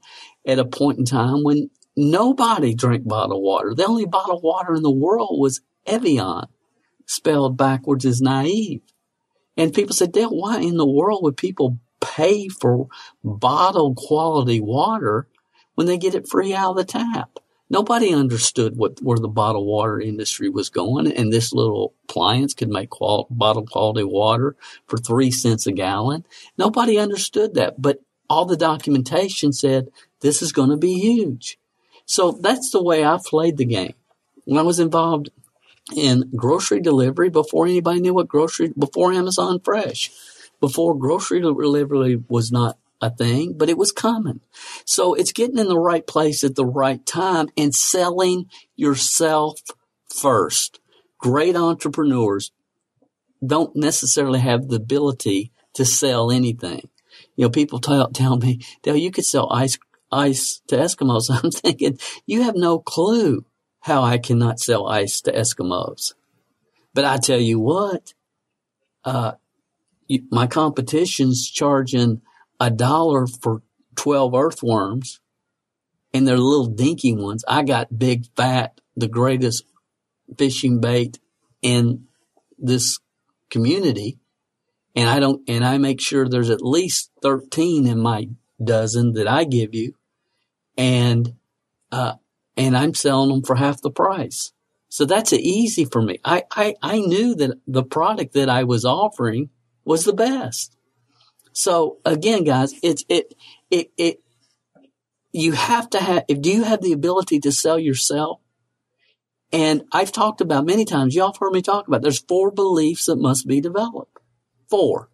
at 0.47 0.59
a 0.59 0.67
point 0.67 0.99
in 0.99 1.07
time 1.07 1.43
when 1.43 1.71
nobody 1.97 2.75
drank 2.75 3.09
bottled 3.09 3.43
water. 3.43 3.75
The 3.75 3.87
only 3.87 4.05
bottled 4.05 4.43
water 4.43 4.75
in 4.75 4.83
the 4.83 4.91
world 4.91 5.41
was 5.41 5.63
Evian, 5.87 6.45
spelled 7.07 7.57
backwards 7.57 8.05
as 8.05 8.21
naive. 8.21 8.83
And 9.57 9.73
people 9.73 9.95
said, 9.95 10.13
Dale, 10.13 10.29
why 10.29 10.61
in 10.61 10.77
the 10.77 10.87
world 10.87 11.23
would 11.23 11.39
people 11.39 11.79
pay 12.03 12.49
for 12.49 12.89
bottled 13.23 13.97
quality 13.97 14.61
water 14.61 15.27
when 15.75 15.87
they 15.87 15.97
get 15.97 16.15
it 16.15 16.29
free 16.29 16.53
out 16.53 16.73
of 16.73 16.77
the 16.77 16.85
tap? 16.85 17.39
Nobody 17.71 18.13
understood 18.13 18.77
what 18.77 19.01
where 19.01 19.19
the 19.19 19.29
bottled 19.29 19.67
water 19.67 19.99
industry 19.99 20.49
was 20.49 20.69
going, 20.69 21.11
and 21.11 21.33
this 21.33 21.53
little 21.53 21.95
appliance 22.05 22.55
could 22.55 22.69
make 22.69 22.91
qual- 22.91 23.27
bottled 23.31 23.71
quality 23.71 24.05
water 24.05 24.55
for 24.87 24.99
three 24.99 25.31
cents 25.31 25.67
a 25.67 25.73
gallon. 25.73 26.27
Nobody 26.59 26.99
understood 26.99 27.55
that, 27.55 27.81
but 27.81 28.01
all 28.29 28.45
the 28.45 28.57
documentation 28.57 29.53
said 29.53 29.89
this 30.21 30.43
is 30.43 30.53
going 30.53 30.71
to 30.71 30.77
be 30.77 30.95
huge. 30.95 31.59
So 32.07 32.33
that's 32.33 32.71
the 32.71 32.83
way 32.83 33.05
I 33.05 33.19
played 33.25 33.57
the 33.57 33.65
game. 33.65 33.95
When 34.45 34.59
I 34.59 34.63
was 34.63 34.79
involved 34.79 35.31
in 35.97 36.31
grocery 36.37 36.81
delivery 36.81 37.31
before 37.31 37.67
anybody 37.67 38.01
knew 38.01 38.15
what 38.15 38.29
grocery, 38.29 38.73
before 38.79 39.13
Amazon 39.13 39.61
Fresh, 39.61 40.11
before 40.61 40.99
grocery 40.99 41.41
delivery 41.41 42.23
was 42.29 42.53
not 42.53 42.79
a 43.05 43.11
thing, 43.11 43.55
but 43.57 43.69
it 43.69 43.79
was 43.79 43.93
coming. 43.93 44.41
So 44.85 45.15
it's 45.15 45.33
getting 45.33 45.59
in 45.59 45.69
the 45.69 45.79
right 45.79 46.07
place 46.07 46.45
at 46.45 46.55
the 46.55 46.67
right 46.67 47.05
time 47.05 47.49
and 47.57 47.75
selling 47.75 48.47
yourself 48.77 49.61
first. 50.09 50.81
Great 51.19 51.57
entrepreneurs 51.57 52.53
don't 53.45 53.75
necessarily 53.77 54.41
have 54.41 54.69
the 54.69 54.77
ability 54.77 55.53
to 55.75 55.85
sell 55.85 56.31
anything. 56.31 56.89
You 57.37 57.47
know, 57.47 57.51
people 57.51 57.81
tell, 57.81 58.09
tell 58.11 58.37
me, 58.37 58.61
Dale, 58.83 58.97
you 58.97 59.11
could 59.11 59.25
sell 59.25 59.53
ice, 59.53 59.79
ice 60.11 60.61
to 60.69 60.77
Eskimos. 60.77 61.31
I'm 61.45 61.51
thinking, 61.51 61.99
you 62.27 62.43
have 62.43 62.57
no 62.57 62.79
clue 62.79 63.45
how 63.81 64.03
I 64.03 64.19
cannot 64.19 64.61
sell 64.61 64.87
ice 64.87 65.21
to 65.23 65.33
Eskimos. 65.33 66.15
But 66.95 67.05
I 67.05 67.19
tell 67.19 67.41
you 67.41 67.59
what, 67.59 68.15
uh, 69.05 69.33
my 70.31 70.47
competition's 70.47 71.51
charging 71.51 72.23
a 72.61 72.71
dollar 72.71 73.27
for 73.27 73.63
12 73.97 74.35
earthworms 74.35 75.21
and 76.13 76.27
they're 76.27 76.39
little 76.39 76.67
dinky 76.67 77.13
ones. 77.13 77.45
I 77.47 77.65
got 77.65 77.99
big 77.99 78.27
fat, 78.37 78.81
the 78.97 79.09
greatest 79.09 79.65
fishing 80.39 80.81
bait 80.81 81.19
in 81.61 82.07
this 82.59 82.99
community. 83.51 84.19
And 84.95 85.09
I 85.11 85.19
don't, 85.19 85.43
and 85.49 85.65
I 85.65 85.79
make 85.79 86.01
sure 86.01 86.29
there's 86.29 86.51
at 86.51 86.63
least 86.63 87.11
13 87.23 87.89
in 87.89 88.01
my 88.01 88.29
dozen 88.63 89.13
that 89.15 89.27
I 89.27 89.45
give 89.45 89.75
you. 89.75 89.95
And, 90.79 91.35
uh, 91.91 92.15
and 92.57 92.77
I'm 92.77 92.95
selling 92.95 93.31
them 93.31 93.43
for 93.43 93.57
half 93.57 93.83
the 93.83 93.91
price. 93.91 94.53
So 94.89 95.05
that's 95.05 95.33
easy 95.33 95.85
for 95.85 96.01
me. 96.01 96.21
I, 96.25 96.45
I, 96.53 96.75
I 96.81 97.01
knew 97.01 97.35
that 97.35 97.59
the 97.67 97.83
product 97.83 98.35
that 98.35 98.49
I 98.49 98.63
was 98.63 98.85
offering 98.85 99.51
was 99.85 100.05
the 100.05 100.13
best. 100.13 100.74
So 101.55 101.99
again, 102.05 102.45
guys, 102.45 102.75
it's, 102.83 103.05
it, 103.09 103.33
it, 103.71 103.91
it, 103.97 104.21
you 105.33 105.53
have 105.53 105.89
to 105.91 106.01
have, 106.01 106.25
if 106.29 106.43
do 106.43 106.51
you 106.51 106.65
have 106.65 106.83
the 106.83 106.93
ability 106.93 107.41
to 107.41 107.53
sell 107.53 107.79
yourself? 107.79 108.41
And 109.53 109.85
I've 109.93 110.11
talked 110.11 110.41
about 110.41 110.67
many 110.67 110.85
times, 110.85 111.15
y'all 111.15 111.29
have 111.29 111.37
heard 111.39 111.53
me 111.53 111.63
talk 111.63 111.87
about, 111.87 112.03
there's 112.03 112.21
four 112.21 112.51
beliefs 112.51 113.07
that 113.07 113.17
must 113.17 113.47
be 113.47 113.61
developed. 113.61 114.19
Four. 114.69 115.11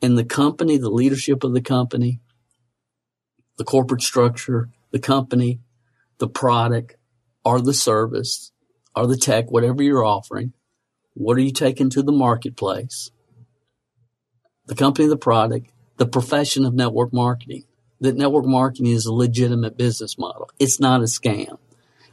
In 0.00 0.14
the 0.14 0.24
company, 0.24 0.78
the 0.78 0.90
leadership 0.90 1.42
of 1.42 1.52
the 1.52 1.60
company, 1.60 2.20
the 3.58 3.64
corporate 3.64 4.02
structure, 4.02 4.70
the 4.92 5.00
company, 5.00 5.60
the 6.18 6.28
product, 6.28 6.96
or 7.44 7.60
the 7.60 7.74
service, 7.74 8.52
or 8.94 9.08
the 9.08 9.16
tech, 9.16 9.50
whatever 9.50 9.82
you're 9.82 10.04
offering. 10.04 10.52
What 11.14 11.36
are 11.36 11.40
you 11.42 11.52
taking 11.52 11.90
to 11.90 12.02
the 12.02 12.12
marketplace? 12.12 13.10
The 14.66 14.74
company, 14.74 15.08
the 15.08 15.16
product, 15.16 15.70
the 15.96 16.06
profession 16.06 16.64
of 16.64 16.74
network 16.74 17.12
marketing. 17.12 17.64
That 18.00 18.16
network 18.16 18.46
marketing 18.46 18.88
is 18.88 19.06
a 19.06 19.12
legitimate 19.12 19.76
business 19.76 20.18
model. 20.18 20.50
It's 20.58 20.80
not 20.80 21.00
a 21.00 21.04
scam. 21.04 21.58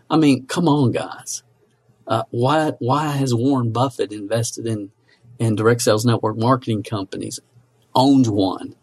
I 0.09 0.17
mean, 0.17 0.45
come 0.45 0.67
on, 0.67 0.91
guys. 0.91 1.43
Uh, 2.07 2.23
why 2.31 2.73
why 2.79 3.07
has 3.07 3.33
Warren 3.33 3.71
Buffett 3.71 4.11
invested 4.11 4.65
in 4.65 4.91
in 5.37 5.55
direct 5.55 5.81
sales 5.81 6.05
network 6.05 6.37
marketing 6.37 6.83
companies? 6.83 7.39
Owns 7.95 8.29
one, 8.29 8.75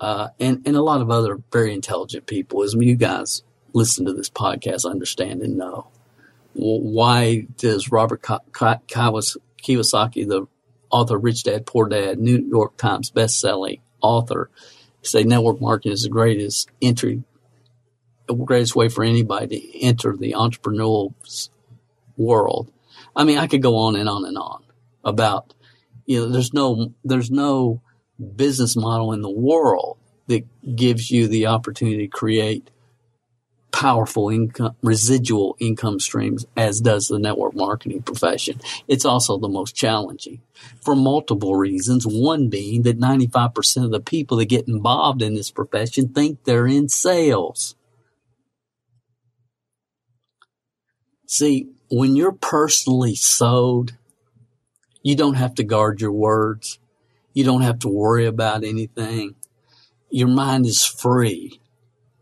uh, 0.00 0.28
and 0.38 0.62
and 0.66 0.76
a 0.76 0.82
lot 0.82 1.00
of 1.00 1.10
other 1.10 1.40
very 1.52 1.72
intelligent 1.72 2.26
people. 2.26 2.62
As 2.62 2.74
you 2.74 2.96
guys 2.96 3.42
listen 3.72 4.04
to 4.06 4.12
this 4.12 4.30
podcast, 4.30 4.88
understand 4.88 5.42
and 5.42 5.56
know 5.56 5.88
why 6.54 7.46
does 7.58 7.90
Robert 7.90 8.22
Kiyosaki, 8.22 10.28
the 10.28 10.46
author 10.94 11.18
Rich 11.18 11.42
Dad 11.42 11.66
Poor 11.66 11.88
Dad, 11.88 12.20
New 12.20 12.46
York 12.48 12.76
Times 12.76 13.10
best-selling 13.10 13.80
author, 14.00 14.48
say 15.02 15.24
network 15.24 15.60
marketing 15.60 15.92
is 15.92 16.02
the 16.02 16.08
greatest 16.08 16.70
entry, 16.80 17.24
the 18.28 18.34
greatest 18.34 18.76
way 18.76 18.88
for 18.88 19.02
anybody 19.02 19.60
to 19.60 19.80
enter 19.80 20.16
the 20.16 20.32
entrepreneurial 20.32 21.12
world. 22.16 22.70
I 23.16 23.24
mean, 23.24 23.38
I 23.38 23.48
could 23.48 23.60
go 23.60 23.76
on 23.76 23.96
and 23.96 24.08
on 24.08 24.24
and 24.24 24.38
on 24.38 24.62
about, 25.04 25.52
you 26.06 26.20
know, 26.20 26.28
there's 26.28 26.54
no, 26.54 26.94
there's 27.02 27.30
no 27.30 27.82
business 28.36 28.76
model 28.76 29.12
in 29.12 29.20
the 29.20 29.30
world 29.30 29.98
that 30.28 30.46
gives 30.76 31.10
you 31.10 31.26
the 31.26 31.46
opportunity 31.46 32.06
to 32.06 32.08
create 32.08 32.70
powerful 33.84 34.30
income, 34.30 34.74
residual 34.82 35.56
income 35.60 36.00
streams 36.00 36.46
as 36.56 36.80
does 36.80 37.08
the 37.08 37.18
network 37.18 37.54
marketing 37.54 38.00
profession. 38.00 38.58
It's 38.88 39.04
also 39.04 39.36
the 39.36 39.46
most 39.46 39.76
challenging 39.76 40.40
for 40.80 40.96
multiple 40.96 41.54
reasons. 41.54 42.06
One 42.06 42.48
being 42.48 42.84
that 42.84 42.98
95% 42.98 43.84
of 43.84 43.90
the 43.90 44.00
people 44.00 44.38
that 44.38 44.46
get 44.46 44.66
involved 44.66 45.20
in 45.20 45.34
this 45.34 45.50
profession 45.50 46.08
think 46.08 46.44
they're 46.44 46.66
in 46.66 46.88
sales. 46.88 47.74
See, 51.26 51.68
when 51.90 52.16
you're 52.16 52.32
personally 52.32 53.14
sold, 53.14 53.92
you 55.02 55.14
don't 55.14 55.34
have 55.34 55.56
to 55.56 55.62
guard 55.62 56.00
your 56.00 56.12
words. 56.12 56.78
You 57.34 57.44
don't 57.44 57.60
have 57.60 57.80
to 57.80 57.88
worry 57.88 58.24
about 58.24 58.64
anything. 58.64 59.34
Your 60.08 60.28
mind 60.28 60.64
is 60.64 60.86
free 60.86 61.60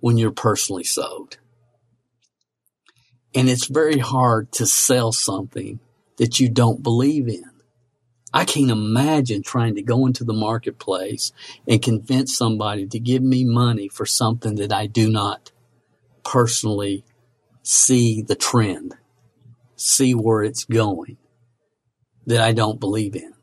when 0.01 0.19
you're 0.19 0.33
personally 0.33 0.83
sold. 0.83 1.39
And 3.35 3.49
it's 3.49 3.67
very 3.67 3.99
hard 3.99 4.53
to 4.53 4.67
sell 4.67 5.13
something 5.13 5.81
that 6.17 6.39
you 6.39 6.49
don't 6.49 6.83
believe 6.83 7.29
in. 7.29 7.45
I 8.35 8.45
can't 8.45 8.71
imagine 8.71 9.43
trying 9.43 9.75
to 9.75 9.83
go 9.83 10.07
into 10.07 10.25
the 10.25 10.33
marketplace 10.33 11.33
and 11.69 11.83
convince 11.83 12.37
somebody 12.37 12.87
to 12.87 12.99
give 12.99 13.23
me 13.23 13.45
money 13.45 13.89
for 13.89 14.07
something 14.07 14.57
that 14.57 14.73
I 14.73 14.87
do 14.87 15.11
not 15.11 15.51
personally 16.25 17.05
see 17.63 18.23
the 18.23 18.35
trend, 18.35 18.95
see 19.77 20.15
where 20.15 20.43
it's 20.43 20.65
going, 20.65 21.19
that 22.27 22.41
I 22.41 22.53
don't 22.53 22.81
believe 22.81 23.15
in. 23.15 23.35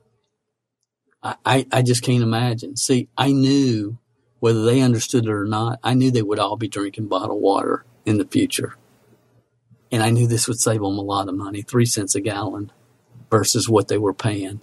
I, 1.21 1.65
I, 1.71 1.81
just 1.81 2.01
can't 2.01 2.23
imagine. 2.23 2.77
See, 2.77 3.09
I 3.17 3.33
knew 3.33 3.97
whether 4.39 4.63
they 4.63 4.79
understood 4.79 5.25
it 5.25 5.31
or 5.31 5.45
not, 5.45 5.79
I 5.83 5.93
knew 5.93 6.11
they 6.11 6.21
would 6.21 6.39
all 6.39 6.55
be 6.55 6.69
drinking 6.69 7.07
bottled 7.07 7.41
water 7.41 7.85
in 8.05 8.17
the 8.17 8.25
future. 8.25 8.77
And 9.91 10.03
I 10.03 10.09
knew 10.09 10.27
this 10.27 10.47
would 10.47 10.59
save 10.59 10.81
them 10.81 10.97
a 10.97 11.01
lot 11.01 11.27
of 11.27 11.35
money, 11.35 11.61
three 11.61 11.85
cents 11.85 12.15
a 12.15 12.21
gallon 12.21 12.71
versus 13.29 13.67
what 13.67 13.87
they 13.87 13.97
were 13.97 14.13
paying 14.13 14.61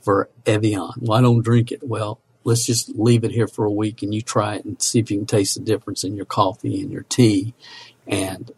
for 0.00 0.28
Evian. 0.46 0.90
Well, 0.98 1.18
I 1.18 1.22
don't 1.22 1.42
drink 1.42 1.72
it. 1.72 1.82
Well, 1.82 2.20
let's 2.44 2.66
just 2.66 2.90
leave 2.96 3.24
it 3.24 3.30
here 3.30 3.46
for 3.46 3.64
a 3.64 3.70
week 3.70 4.02
and 4.02 4.14
you 4.14 4.20
try 4.20 4.56
it 4.56 4.64
and 4.64 4.80
see 4.82 4.98
if 4.98 5.10
you 5.10 5.18
can 5.18 5.26
taste 5.26 5.54
the 5.54 5.64
difference 5.64 6.04
in 6.04 6.16
your 6.16 6.26
coffee 6.26 6.80
and 6.80 6.90
your 6.90 7.04
tea. 7.04 7.54
And 8.06 8.50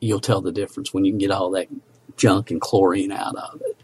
you'll 0.00 0.20
tell 0.20 0.40
the 0.40 0.52
difference 0.52 0.92
when 0.92 1.04
you 1.04 1.12
can 1.12 1.18
get 1.18 1.30
all 1.30 1.50
that 1.52 1.68
junk 2.16 2.50
and 2.50 2.60
chlorine 2.60 3.12
out 3.12 3.36
of 3.36 3.62
it. 3.64 3.76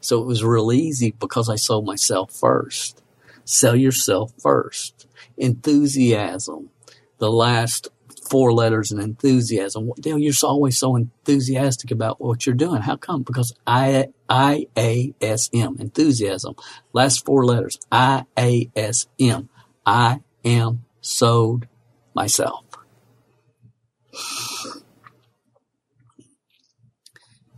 So 0.00 0.22
it 0.22 0.26
was 0.26 0.44
real 0.44 0.72
easy 0.72 1.12
because 1.12 1.48
I 1.48 1.56
sold 1.56 1.86
myself 1.86 2.32
first. 2.32 3.02
Sell 3.44 3.74
yourself 3.74 4.32
first. 4.38 5.06
Enthusiasm. 5.36 6.70
The 7.18 7.30
last 7.30 7.88
four 8.28 8.52
letters 8.52 8.90
and 8.90 9.00
enthusiasm. 9.00 9.90
Dale, 10.00 10.18
you're 10.18 10.34
always 10.42 10.78
so 10.78 10.96
enthusiastic 10.96 11.90
about 11.90 12.20
what 12.20 12.46
you're 12.46 12.54
doing. 12.54 12.82
How 12.82 12.96
come? 12.96 13.22
Because 13.22 13.54
I, 13.66 14.08
I, 14.28 14.66
A, 14.76 15.14
S, 15.20 15.50
M, 15.54 15.76
enthusiasm. 15.78 16.54
Last 16.92 17.24
four 17.24 17.44
letters. 17.44 17.78
I, 17.90 18.24
A, 18.38 18.70
S, 18.76 19.06
M. 19.20 19.48
I 19.84 20.20
am 20.44 20.84
sold 21.00 21.66
myself. 22.14 22.64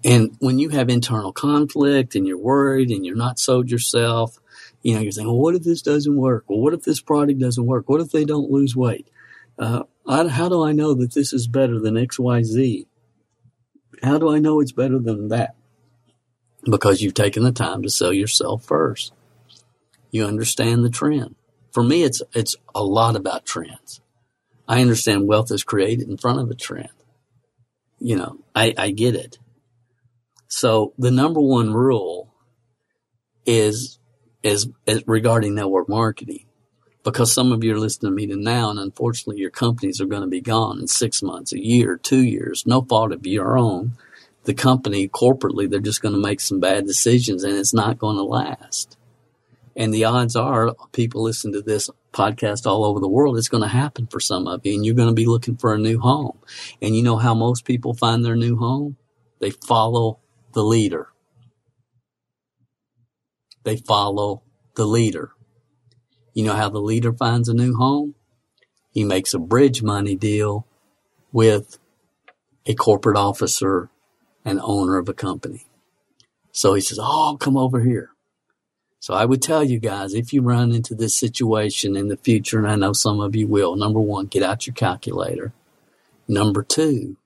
And 0.05 0.37
when 0.39 0.59
you 0.59 0.69
have 0.71 0.89
internal 0.89 1.33
conflict 1.33 2.15
and 2.15 2.27
you're 2.27 2.39
worried 2.39 2.91
and 2.91 3.05
you're 3.05 3.17
not 3.17 3.39
sold 3.39 3.71
yourself, 3.71 4.39
you 4.83 4.95
know, 4.95 5.01
you're 5.01 5.13
saying, 5.13 5.27
well, 5.27 5.39
what 5.39 5.55
if 5.55 5.65
this 5.65 5.83
doesn't 5.83 6.17
work? 6.17 6.45
Well, 6.49 6.61
what 6.61 6.73
if 6.73 6.83
this 6.83 7.01
product 7.01 7.41
doesn't 7.41 7.67
work? 7.67 7.89
What 7.89 8.01
if 8.01 8.11
they 8.11 8.25
don't 8.25 8.51
lose 8.51 8.77
weight? 8.77 9.09
Uh, 9.59 9.83
how 10.09 10.49
do 10.49 10.63
I 10.65 10.73
know 10.73 10.95
that 10.95 11.13
this 11.13 11.33
is 11.33 11.47
better 11.47 11.79
than 11.79 11.95
XYZ? 11.95 12.87
How 14.03 14.19
do 14.19 14.31
I 14.31 14.39
know 14.39 14.61
it's 14.61 14.73
better 14.73 14.99
than 14.99 15.29
that? 15.29 15.55
Because 16.65 17.03
you've 17.03 17.15
taken 17.15 17.43
the 17.43 17.53
time 17.53 17.83
to 17.83 17.91
sell 17.91 18.13
yourself 18.13 18.65
first. 18.65 19.13
You 20.11 20.25
understand 20.25 20.85
the 20.85 20.91
trend. 20.91 21.35
For 21.73 21.83
me, 21.83 22.03
it's, 22.03 22.23
it's 22.35 22.57
a 22.75 22.83
lot 22.83 23.17
about 23.17 23.45
trends. 23.45 24.01
I 24.67 24.81
understand 24.81 25.29
wealth 25.29 25.51
is 25.51 25.63
created 25.63 26.09
in 26.09 26.17
front 26.17 26.41
of 26.41 26.51
a 26.51 26.55
trend. 26.55 26.89
You 27.99 28.17
know, 28.17 28.39
I, 28.55 28.75
I 28.79 28.91
get 28.91 29.15
it. 29.15 29.39
So 30.49 30.95
the 30.99 31.11
number 31.11 31.41
one 31.41 31.75
rule 31.75 32.35
is, 33.45 33.99
is, 34.43 34.69
is 34.87 35.03
regarding 35.07 35.55
network 35.55 35.89
marketing 35.89 36.48
because 37.11 37.33
some 37.33 37.53
of 37.53 37.63
you 37.65 37.75
are 37.75 37.79
listening 37.79 38.13
to 38.13 38.17
me 38.17 38.27
now, 38.27 38.71
and 38.71 38.79
unfortunately, 38.79 39.41
your 39.41 39.51
companies 39.51 40.01
are 40.01 40.07
going 40.07 40.23
to 40.23 40.29
be 40.29 40.41
gone 40.41 40.81
in 40.81 40.87
six 40.87 41.23
months, 41.23 41.53
a 41.53 41.65
year, 41.65 41.97
two 41.97 42.23
years. 42.23 42.67
No 42.67 42.83
fault 42.83 43.13
of 43.13 43.27
your 43.27 43.59
own. 43.59 43.93
The 44.45 44.55
company 44.55 45.09
corporately, 45.09 45.69
they're 45.69 45.81
just 45.81 46.03
going 46.03 46.15
to 46.15 46.21
make 46.21 46.41
some 46.41 46.61
bad 46.61 46.87
decisions, 46.87 47.45
and 47.45 47.57
it's 47.57 47.75
not 47.75 47.99
going 47.99 48.17
to 48.17 48.23
last. 48.23 48.97
And 49.77 49.93
the 49.95 50.05
odds 50.05 50.35
are, 50.35 50.75
people 50.93 51.23
listen 51.23 51.53
to 51.53 51.63
this 51.63 51.89
podcast 52.13 52.67
all 52.67 52.85
over 52.85 52.99
the 52.99 53.09
world. 53.09 53.39
It's 53.39 53.49
going 53.49 53.63
to 53.63 53.69
happen 53.69 54.07
for 54.07 54.19
some 54.19 54.49
of 54.49 54.65
you, 54.65 54.75
and 54.75 54.85
you're 54.85 54.95
going 54.95 55.09
to 55.09 55.15
be 55.15 55.27
looking 55.27 55.57
for 55.57 55.75
a 55.75 55.79
new 55.79 56.01
home. 56.01 56.39
And 56.83 56.97
you 56.97 57.03
know 57.03 57.17
how 57.17 57.35
most 57.35 57.65
people 57.65 57.95
find 57.95 58.25
their 58.25 58.37
new 58.37 58.57
home? 58.57 58.97
They 59.39 59.51
follow 59.51 60.19
the 60.53 60.65
leader. 60.65 61.09
They 63.65 63.77
follow 63.77 64.43
the 64.75 64.87
leader. 64.87 65.33
You 66.39 66.45
know 66.45 66.55
how 66.55 66.69
the 66.69 66.79
leader 66.79 67.13
finds 67.13 67.49
a 67.49 67.53
new 67.53 67.75
home? 67.75 68.15
He 68.93 69.03
makes 69.03 69.35
a 69.35 69.41
bridge 69.41 69.83
money 69.83 70.15
deal 70.15 70.69
with 71.33 71.81
a 72.65 72.77
corporate 72.77 73.17
officer 73.17 73.91
and 74.45 74.61
owner 74.63 74.99
of 74.99 75.09
a 75.09 75.15
company. 75.15 75.67
So 76.53 76.75
he 76.75 76.81
says, 76.81 77.01
Oh, 77.03 77.37
come 77.41 77.57
over 77.57 77.81
here. 77.81 78.11
So 79.01 79.15
I 79.15 79.25
would 79.25 79.43
tell 79.43 79.65
you 79.65 79.81
guys, 79.81 80.15
if 80.15 80.33
you 80.33 80.41
run 80.41 80.71
into 80.71 80.95
this 80.95 81.17
situation 81.17 81.97
in 81.97 82.07
the 82.07 82.17
future, 82.17 82.59
and 82.59 82.69
I 82.69 82.77
know 82.77 82.93
some 82.93 83.19
of 83.19 83.35
you 83.35 83.49
will, 83.49 83.75
number 83.75 83.99
one, 83.99 84.27
get 84.27 84.45
out 84.45 84.65
your 84.65 84.75
calculator. 84.75 85.53
Number 86.29 86.63
two, 86.63 87.17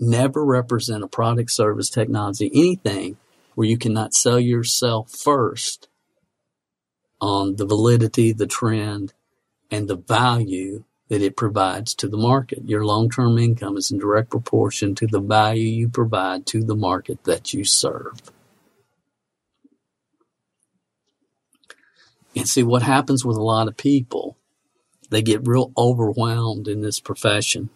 never 0.00 0.42
represent 0.42 1.04
a 1.04 1.06
product, 1.06 1.50
service, 1.50 1.90
technology, 1.90 2.50
anything 2.54 3.18
where 3.54 3.68
you 3.68 3.76
cannot 3.76 4.14
sell 4.14 4.40
yourself 4.40 5.10
first 5.10 5.88
on 7.20 7.56
the 7.56 7.66
validity, 7.66 8.32
the 8.32 8.46
trend, 8.46 9.12
and 9.70 9.88
the 9.88 9.96
value 9.96 10.84
that 11.08 11.22
it 11.22 11.36
provides 11.36 11.94
to 11.94 12.08
the 12.08 12.16
market. 12.16 12.68
Your 12.68 12.84
long-term 12.84 13.38
income 13.38 13.76
is 13.76 13.90
in 13.90 13.98
direct 13.98 14.30
proportion 14.30 14.94
to 14.96 15.06
the 15.06 15.20
value 15.20 15.66
you 15.66 15.88
provide 15.88 16.46
to 16.46 16.62
the 16.64 16.74
market 16.74 17.24
that 17.24 17.52
you 17.52 17.64
serve. 17.64 18.20
And 22.36 22.48
see 22.48 22.62
what 22.62 22.82
happens 22.82 23.24
with 23.24 23.36
a 23.36 23.42
lot 23.42 23.68
of 23.68 23.76
people, 23.76 24.36
they 25.10 25.22
get 25.22 25.46
real 25.46 25.72
overwhelmed 25.76 26.66
in 26.66 26.80
this 26.80 26.98
profession. 26.98 27.68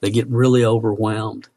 They 0.00 0.10
get 0.10 0.28
really 0.28 0.64
overwhelmed 0.64 1.48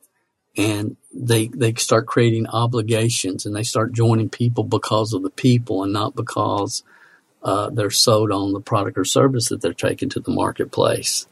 and 0.55 0.97
they 1.13 1.47
they 1.47 1.73
start 1.75 2.05
creating 2.05 2.47
obligations 2.47 3.45
and 3.45 3.55
they 3.55 3.63
start 3.63 3.93
joining 3.93 4.29
people 4.29 4.63
because 4.63 5.13
of 5.13 5.23
the 5.23 5.29
people 5.29 5.83
and 5.83 5.93
not 5.93 6.15
because 6.15 6.83
uh, 7.41 7.69
they're 7.71 7.89
sold 7.89 8.31
on 8.31 8.53
the 8.53 8.61
product 8.61 8.97
or 8.97 9.05
service 9.05 9.49
that 9.49 9.61
they're 9.61 9.73
taking 9.73 10.09
to 10.09 10.19
the 10.19 10.31
marketplace. 10.31 11.27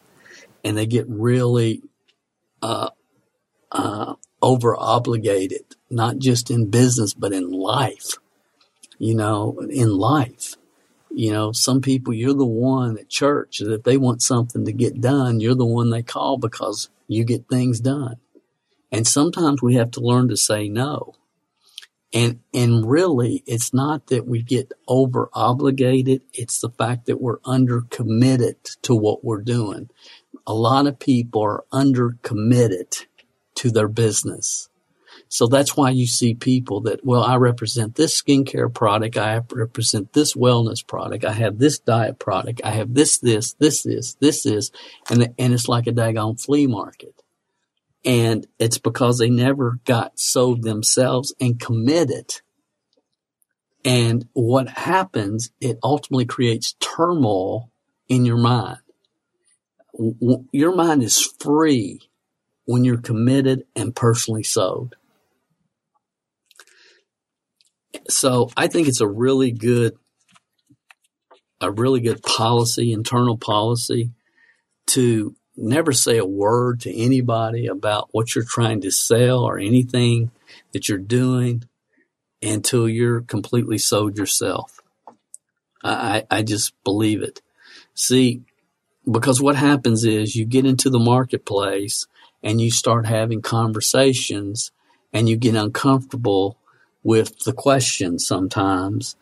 And 0.63 0.77
they 0.77 0.85
get 0.85 1.07
really 1.07 1.81
uh, 2.61 2.89
uh, 3.71 4.15
over 4.41 4.75
obligated 4.75 5.63
not 5.89 6.17
just 6.17 6.51
in 6.51 6.69
business 6.69 7.13
but 7.13 7.33
in 7.33 7.51
life 7.51 8.17
you 9.01 9.15
know 9.15 9.59
in 9.69 9.97
life. 9.97 10.55
You 11.09 11.33
know 11.33 11.51
some 11.51 11.81
people 11.81 12.13
you're 12.13 12.33
the 12.33 12.45
one 12.45 12.97
at 12.97 13.09
church 13.09 13.59
that 13.59 13.73
if 13.73 13.83
they 13.83 13.97
want 13.97 14.21
something 14.21 14.63
to 14.63 14.71
get 14.71 15.01
done 15.01 15.41
you're 15.41 15.55
the 15.55 15.65
one 15.65 15.89
they 15.89 16.03
call 16.03 16.37
because 16.37 16.89
you 17.07 17.25
get 17.25 17.49
things 17.49 17.81
done 17.81 18.15
and 18.91 19.07
sometimes 19.07 19.61
we 19.61 19.75
have 19.75 19.91
to 19.91 20.01
learn 20.01 20.27
to 20.29 20.37
say 20.37 20.67
no. 20.67 21.15
And, 22.13 22.41
and 22.53 22.89
really, 22.89 23.41
it's 23.45 23.73
not 23.73 24.07
that 24.07 24.27
we 24.27 24.41
get 24.41 24.73
over 24.87 25.29
obligated. 25.33 26.23
It's 26.33 26.59
the 26.59 26.69
fact 26.69 27.05
that 27.05 27.21
we're 27.21 27.39
under 27.45 27.81
committed 27.81 28.61
to 28.81 28.93
what 28.93 29.23
we're 29.23 29.41
doing. 29.41 29.89
A 30.45 30.53
lot 30.53 30.87
of 30.87 30.99
people 30.99 31.41
are 31.41 31.63
under 31.71 32.17
committed 32.21 33.05
to 33.55 33.71
their 33.71 33.87
business. 33.87 34.67
So 35.29 35.47
that's 35.47 35.77
why 35.77 35.91
you 35.91 36.07
see 36.07 36.33
people 36.33 36.81
that, 36.81 37.05
well, 37.05 37.23
I 37.23 37.37
represent 37.37 37.95
this 37.95 38.21
skincare 38.21 38.73
product. 38.73 39.15
I 39.15 39.41
represent 39.49 40.11
this 40.11 40.33
wellness 40.33 40.85
product. 40.85 41.23
I 41.23 41.31
have 41.31 41.57
this 41.57 41.79
diet 41.79 42.19
product. 42.19 42.59
I 42.65 42.71
have 42.71 42.93
this, 42.93 43.19
this, 43.19 43.53
this, 43.53 43.83
this, 43.83 44.15
this, 44.15 44.43
this. 44.43 44.71
And, 45.09 45.33
and 45.39 45.53
it's 45.53 45.69
like 45.69 45.87
a 45.87 45.93
daggone 45.93 46.43
flea 46.43 46.67
market. 46.67 47.20
And 48.03 48.47
it's 48.57 48.79
because 48.79 49.17
they 49.19 49.29
never 49.29 49.79
got 49.85 50.19
sold 50.19 50.63
themselves 50.63 51.33
and 51.39 51.59
committed. 51.59 52.41
And 53.85 54.27
what 54.33 54.69
happens, 54.69 55.51
it 55.59 55.77
ultimately 55.83 56.25
creates 56.25 56.75
turmoil 56.79 57.71
in 58.07 58.25
your 58.25 58.37
mind. 58.37 58.79
Your 60.51 60.75
mind 60.75 61.03
is 61.03 61.19
free 61.39 61.99
when 62.65 62.83
you're 62.83 62.97
committed 63.01 63.65
and 63.75 63.95
personally 63.95 64.43
sold. 64.43 64.95
So 68.09 68.49
I 68.55 68.67
think 68.67 68.87
it's 68.87 69.01
a 69.01 69.07
really 69.07 69.51
good, 69.51 69.93
a 71.59 71.71
really 71.71 71.99
good 71.99 72.23
policy, 72.23 72.91
internal 72.93 73.37
policy 73.37 74.11
to 74.87 75.35
never 75.61 75.91
say 75.91 76.17
a 76.17 76.25
word 76.25 76.81
to 76.81 76.95
anybody 76.95 77.67
about 77.67 78.09
what 78.11 78.35
you're 78.35 78.43
trying 78.43 78.81
to 78.81 78.91
sell 78.91 79.43
or 79.43 79.57
anything 79.59 80.31
that 80.73 80.89
you're 80.89 80.97
doing 80.97 81.63
until 82.41 82.89
you're 82.89 83.21
completely 83.21 83.77
sold 83.77 84.17
yourself. 84.17 84.79
I, 85.83 86.25
I 86.29 86.43
just 86.43 86.73
believe 86.83 87.21
it. 87.21 87.41
See, 87.93 88.41
because 89.09 89.41
what 89.41 89.55
happens 89.55 90.03
is 90.05 90.35
you 90.35 90.45
get 90.45 90.65
into 90.65 90.89
the 90.89 90.99
marketplace 90.99 92.07
and 92.43 92.61
you 92.61 92.71
start 92.71 93.05
having 93.05 93.41
conversations 93.41 94.71
and 95.13 95.27
you 95.27 95.37
get 95.37 95.55
uncomfortable 95.55 96.57
with 97.03 97.39
the 97.39 97.53
questions 97.53 98.25
sometimes 98.25 99.15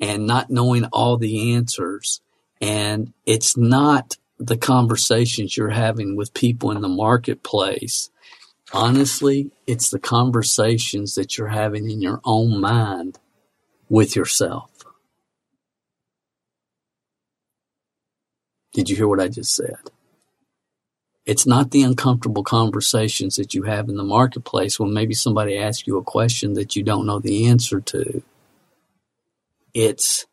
and 0.00 0.26
not 0.26 0.50
knowing 0.50 0.84
all 0.86 1.16
the 1.16 1.54
answers. 1.54 2.20
And 2.60 3.12
it's 3.26 3.56
not 3.56 4.16
the 4.38 4.56
conversations 4.56 5.56
you're 5.56 5.70
having 5.70 6.16
with 6.16 6.34
people 6.34 6.70
in 6.70 6.80
the 6.80 6.88
marketplace, 6.88 8.10
honestly, 8.72 9.50
it's 9.66 9.90
the 9.90 9.98
conversations 9.98 11.14
that 11.14 11.38
you're 11.38 11.48
having 11.48 11.90
in 11.90 12.00
your 12.00 12.20
own 12.24 12.60
mind 12.60 13.18
with 13.88 14.16
yourself. 14.16 14.70
Did 18.72 18.90
you 18.90 18.96
hear 18.96 19.06
what 19.08 19.20
I 19.20 19.28
just 19.28 19.54
said? 19.54 19.76
It's 21.26 21.46
not 21.46 21.70
the 21.70 21.82
uncomfortable 21.82 22.42
conversations 22.42 23.36
that 23.36 23.54
you 23.54 23.62
have 23.62 23.88
in 23.88 23.96
the 23.96 24.04
marketplace 24.04 24.78
when 24.78 24.92
maybe 24.92 25.14
somebody 25.14 25.56
asks 25.56 25.86
you 25.86 25.96
a 25.96 26.02
question 26.02 26.52
that 26.54 26.76
you 26.76 26.82
don't 26.82 27.06
know 27.06 27.18
the 27.18 27.46
answer 27.46 27.80
to. 27.80 28.22
It's 29.72 30.26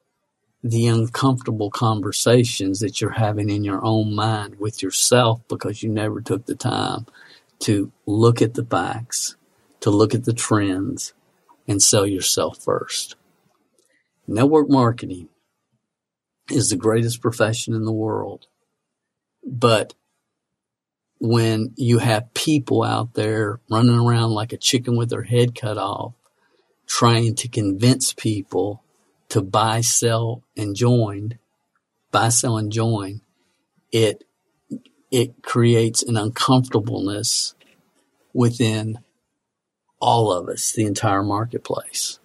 the 0.64 0.88
uncomfortable 0.88 1.70
conversations 1.72 2.80
that 2.80 3.02
you're 3.02 3.12
having 3.12 3.50
in 3.50 3.64
your 3.64 3.84
own 3.84 4.14
mind 4.14 4.60
with 4.60 4.84
yourself 4.84 5.42
because 5.48 5.82
you 5.82 5.90
never 5.90 6.22
took 6.22 6.46
the 6.46 6.56
time 6.56 7.06
to 7.60 7.92
look 8.06 8.42
at 8.42 8.54
the 8.54 8.66
facts, 8.66 9.36
to 9.80 9.90
look 9.90 10.14
at 10.14 10.26
the 10.26 10.34
trends, 10.34 11.14
and 11.68 11.82
sell 11.82 12.06
yourself 12.06 12.64
first. 12.64 13.16
Network 14.28 14.70
marketing 14.70 15.30
is 16.50 16.70
the 16.70 16.76
greatest 16.76 17.22
profession 17.22 17.74
in 17.74 17.86
the 17.86 17.92
world. 17.92 18.48
But 19.44 19.94
when 21.20 21.74
you 21.76 22.00
have 22.00 22.34
people 22.34 22.84
out 22.84 23.14
there 23.14 23.60
running 23.70 23.98
around 23.98 24.32
like 24.32 24.54
a 24.54 24.58
chicken 24.58 24.96
with 24.96 25.10
their 25.10 25.24
head 25.24 25.56
cut 25.56 25.78
off, 25.78 26.14
trying 26.88 27.36
to 27.36 27.48
convince 27.48 28.14
people 28.14 28.81
to 29.32 29.42
buy, 29.42 29.80
sell, 29.80 30.44
and 30.58 30.76
join, 30.76 31.40
buy, 32.12 32.28
sell, 32.28 32.58
and 32.58 32.70
join, 32.72 33.22
it 33.92 34.26
it 35.10 35.42
creates 35.42 36.04
an 36.04 36.18
uncomfortableness 36.18 37.56
within 38.34 39.00
all 40.02 40.34
of 40.34 40.50
us, 40.50 40.74
the 40.74 40.86
entire 40.86 41.24
marketplace. 41.24 42.20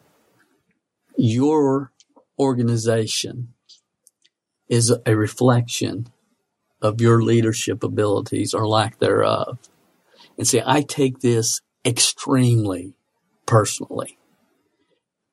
Your 1.17 1.93
organization 2.39 3.55
is 4.69 4.93
a 5.05 5.17
reflection 5.17 6.09
of 6.83 7.01
your 7.01 7.23
leadership 7.23 7.85
abilities 7.85 8.53
or 8.53 8.67
lack 8.67 8.99
thereof. 8.99 9.59
And 10.37 10.47
see, 10.47 10.63
I 10.65 10.83
take 10.83 11.21
this 11.21 11.61
extremely 11.85 12.95
personally. 13.47 14.19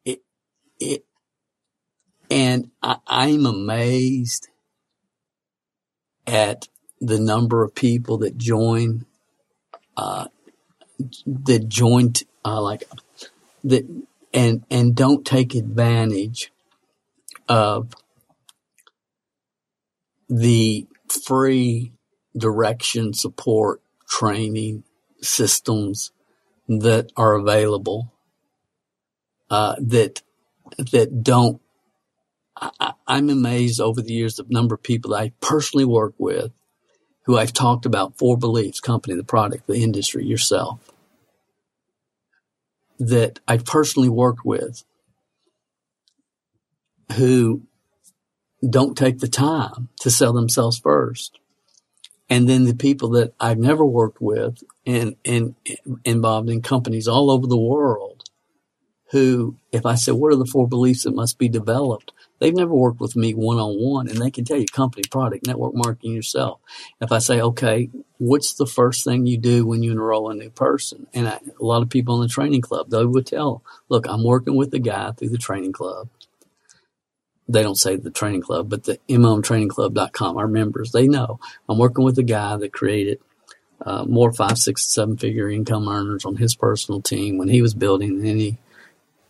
It, 0.06 0.22
it, 0.80 1.06
and 2.34 2.72
I, 2.82 2.98
I'm 3.06 3.46
amazed 3.46 4.48
at 6.26 6.68
the 7.00 7.20
number 7.20 7.64
of 7.64 7.76
people 7.76 8.18
that 8.20 8.40
join, 8.40 9.06
uh, 9.96 10.26
that 11.28 11.70
joined, 11.70 12.24
uh, 12.44 12.60
like 12.60 12.86
that, 13.64 13.86
and 14.34 14.66
and 14.72 14.96
don't 14.96 15.24
take 15.24 15.54
advantage 15.54 16.52
of 17.48 17.94
the 20.28 20.88
free 21.08 21.92
direction, 22.36 23.14
support, 23.14 23.80
training 24.10 24.84
systems 25.22 26.12
that 26.68 27.12
are 27.16 27.36
available. 27.36 28.12
Uh, 29.52 29.76
that 29.80 30.24
that 30.92 31.22
don't 31.22 31.62
I, 32.80 32.93
am 33.07 33.30
amazed 33.30 33.80
over 33.80 34.01
the 34.01 34.14
years 34.14 34.36
the 34.36 34.45
number 34.49 34.76
of 34.76 34.84
people 34.84 35.14
I 35.14 35.34
personally 35.41 35.86
work 35.86 36.14
with 36.18 36.51
who 37.26 37.38
I've 37.38 37.53
talked 37.53 37.86
about 37.86 38.18
four 38.18 38.38
beliefs 38.38 38.80
company, 38.80 39.16
the 39.16 39.24
product, 39.24 39.68
the 39.68 39.82
industry, 39.82 40.26
yourself 40.26 40.91
that 42.99 43.39
I've 43.47 43.66
personally 43.66 44.09
worked 44.09 44.45
with 44.45 44.84
who 47.14 47.64
don't 48.68 48.97
take 48.97 49.20
the 49.20 49.28
time 49.28 49.89
to 50.01 50.09
sell 50.09 50.34
themselves 50.34 50.80
first. 50.80 51.39
And 52.30 52.47
then 52.47 52.64
the 52.64 52.76
people 52.76 53.09
that 53.11 53.34
I've 53.39 53.57
never 53.57 53.86
worked 53.86 54.22
with 54.22 54.64
and, 54.86 55.16
and 55.26 55.55
involved 56.05 56.49
in 56.49 56.61
companies 56.61 57.07
all 57.07 57.30
over 57.30 57.45
the 57.45 57.57
world 57.57 58.12
who, 59.14 59.55
if 59.72 59.86
I 59.86 59.93
said, 59.93 60.16
what 60.16 60.34
are 60.34 60.38
the 60.38 60.47
four 60.47 60.68
beliefs 60.68 61.03
that 61.03 61.14
must 61.14 61.38
be 61.38 61.47
developed? 61.47 62.11
They've 62.39 62.53
never 62.53 62.74
worked 62.74 62.99
with 62.99 63.16
me 63.16 63.36
one 63.36 63.59
on 63.59 63.76
one 63.76 64.07
and 64.07 64.18
they 64.18 64.32
can 64.32 64.43
tell 64.43 64.57
you 64.57 64.66
company, 64.66 65.03
product, 65.09 65.45
network 65.45 65.76
marketing 65.76 66.14
yourself. 66.14 66.59
If 66.99 67.11
I 67.11 67.20
say, 67.20 67.39
okay, 67.39 67.91
what's 68.18 68.55
the 68.55 68.66
first 68.66 69.05
thing 69.05 69.28
you 69.28 69.38
do 69.38 69.68
when 69.68 69.84
you 69.84 69.91
enroll 69.91 70.32
a 70.32 70.34
new 70.34 70.49
person? 70.49 71.05
And 71.14 71.28
I, 71.28 71.39
a 71.61 71.64
lot 71.64 71.84
of 71.84 71.91
people 71.91 72.16
in 72.16 72.22
the 72.22 72.34
training 72.34 72.61
club, 72.61 72.89
they 72.89 73.05
would 73.05 73.28
tell, 73.28 73.64
look, 73.88 74.07
I'm 74.07 74.24
working 74.24 74.55
with 74.55 74.72
the 74.72 74.80
guy 74.80 75.11
through 75.11 75.30
the 75.30 75.38
training 75.38 75.74
club. 75.74 76.09
They 77.47 77.61
don't 77.61 77.78
say 77.78 77.95
the 77.95 78.09
training 78.09 78.41
club, 78.41 78.68
but 78.68 78.86
the 78.86 78.97
MLMtrainingclub.com, 79.09 80.38
our 80.38 80.47
members, 80.47 80.91
they 80.91 81.07
know 81.07 81.39
I'm 81.70 81.78
working 81.78 82.03
with 82.03 82.16
the 82.16 82.24
guy 82.24 82.57
that 82.57 82.74
created 82.74 83.20
uh, 83.86 84.05
more 84.05 84.34
five, 84.34 84.57
six, 84.57 84.91
seven 84.91 85.18
figure 85.18 85.51
income 85.51 85.88
earners 85.88 86.26
on 86.26 86.38
his 86.38 86.55
personal 86.55 86.99
team 86.99 87.38
when 87.38 87.49
he 87.49 87.61
was 87.61 87.76
building 87.76 88.26
any 88.26 88.57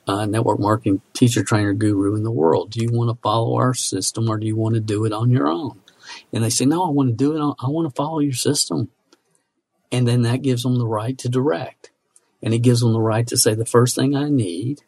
uh, 0.08 0.26
network 0.26 0.60
marketing 0.60 1.02
teacher, 1.14 1.44
trainer, 1.44 1.74
guru 1.74 2.16
in 2.16 2.24
the 2.24 2.32
world. 2.32 2.72
Do 2.72 2.82
you 2.82 2.92
want 2.92 3.10
to 3.10 3.22
follow 3.22 3.56
our 3.56 3.74
system 3.74 4.30
or 4.30 4.38
do 4.38 4.46
you 4.46 4.56
want 4.56 4.76
to 4.76 4.82
do 4.82 5.06
it 5.06 5.14
on 5.14 5.32
your 5.32 5.48
own? 5.48 5.80
and 6.32 6.44
they 6.44 6.50
say, 6.50 6.66
no, 6.66 6.84
I 6.84 6.90
want 6.90 7.10
to 7.10 7.16
do 7.16 7.36
it. 7.36 7.56
I 7.60 7.70
want 7.70 7.88
to 7.88 7.96
follow 7.96 8.20
your 8.20 8.34
system. 8.34 8.90
And 9.92 10.08
then 10.08 10.24
that 10.24 10.42
gives 10.42 10.64
them 10.64 10.78
the 10.78 10.88
right 10.88 11.18
to 11.20 11.30
direct. 11.30 11.92
And 12.42 12.54
it 12.54 12.60
gives 12.60 12.82
them 12.82 12.94
the 12.94 13.02
right 13.02 13.26
to 13.28 13.38
say, 13.38 13.54
the 13.54 13.66
first 13.66 13.96
thing 13.96 14.16
I 14.16 14.30
need 14.30 14.82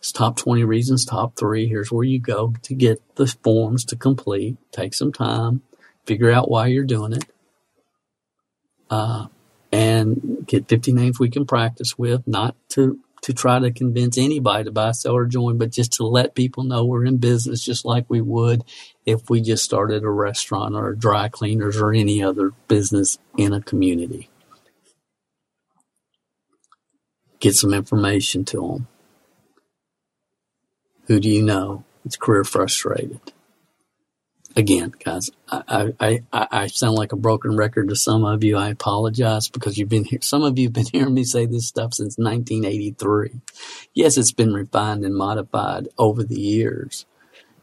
is 0.00 0.10
top 0.10 0.36
20 0.36 0.64
reasons, 0.64 1.04
top 1.04 1.36
three. 1.36 1.68
Here's 1.68 1.92
where 1.92 2.04
you 2.04 2.18
go 2.18 2.54
to 2.62 2.74
get 2.74 3.00
the 3.16 3.26
forms 3.26 3.84
to 3.86 3.96
complete. 3.96 4.56
Take 4.72 4.94
some 4.94 5.12
time, 5.12 5.62
figure 6.06 6.30
out 6.30 6.50
why 6.50 6.68
you're 6.68 6.84
doing 6.84 7.12
it. 7.12 7.24
Uh, 8.90 9.26
and 9.70 10.44
get 10.46 10.68
50 10.68 10.92
names 10.92 11.18
we 11.18 11.30
can 11.30 11.46
practice 11.46 11.96
with, 11.96 12.26
not 12.26 12.56
to 12.70 12.98
to 13.22 13.32
try 13.32 13.58
to 13.58 13.70
convince 13.72 14.18
anybody 14.18 14.64
to 14.64 14.70
buy, 14.70 14.92
sell, 14.92 15.14
or 15.14 15.26
join, 15.26 15.56
but 15.58 15.70
just 15.70 15.92
to 15.94 16.04
let 16.04 16.34
people 16.34 16.64
know 16.64 16.84
we're 16.84 17.04
in 17.04 17.18
business 17.18 17.64
just 17.64 17.84
like 17.84 18.04
we 18.08 18.20
would 18.20 18.64
if 19.06 19.30
we 19.30 19.40
just 19.40 19.64
started 19.64 20.02
a 20.02 20.10
restaurant 20.10 20.74
or 20.74 20.90
a 20.90 20.98
dry 20.98 21.28
cleaners 21.28 21.76
or 21.76 21.92
any 21.92 22.22
other 22.22 22.52
business 22.68 23.18
in 23.36 23.52
a 23.52 23.60
community. 23.60 24.28
Get 27.40 27.54
some 27.54 27.72
information 27.72 28.44
to 28.46 28.60
them. 28.60 28.88
Who 31.06 31.18
do 31.18 31.28
you 31.28 31.42
know? 31.42 31.84
It's 32.04 32.16
career 32.16 32.44
frustrated 32.44 33.20
again, 34.56 34.92
guys, 35.04 35.30
I, 35.50 35.92
I, 36.00 36.20
I, 36.32 36.48
I, 36.50 36.66
sound 36.66 36.96
like 36.96 37.12
a 37.12 37.16
broken 37.16 37.56
record 37.56 37.88
to 37.88 37.96
some 37.96 38.24
of 38.24 38.44
you. 38.44 38.56
I 38.56 38.68
apologize 38.70 39.48
because 39.48 39.78
you've 39.78 39.88
been 39.88 40.04
here. 40.04 40.20
Some 40.22 40.42
of 40.42 40.58
you 40.58 40.66
have 40.66 40.72
been 40.72 40.86
hearing 40.92 41.14
me 41.14 41.24
say 41.24 41.46
this 41.46 41.66
stuff 41.66 41.94
since 41.94 42.18
1983. 42.18 43.40
Yes, 43.94 44.16
it's 44.16 44.32
been 44.32 44.52
refined 44.52 45.04
and 45.04 45.14
modified 45.14 45.88
over 45.98 46.22
the 46.22 46.40
years 46.40 47.06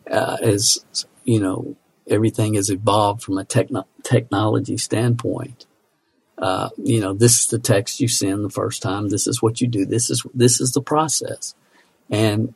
uh, 0.09 0.37
as, 0.41 0.83
you 1.23 1.39
know, 1.39 1.75
everything 2.07 2.55
has 2.55 2.69
evolved 2.69 3.23
from 3.23 3.37
a 3.37 3.45
techno- 3.45 3.87
technology 4.03 4.77
standpoint. 4.77 5.65
Uh, 6.37 6.69
you 6.77 7.01
know, 7.01 7.13
this 7.13 7.39
is 7.39 7.47
the 7.47 7.59
text 7.59 7.99
you 7.99 8.07
send 8.07 8.43
the 8.43 8.49
first 8.49 8.81
time. 8.81 9.09
This 9.09 9.27
is 9.27 9.41
what 9.41 9.59
you 9.59 9.67
do. 9.67 9.85
This 9.85 10.09
is, 10.09 10.25
this 10.33 10.61
is 10.61 10.71
the 10.71 10.81
process. 10.81 11.53
And 12.09 12.55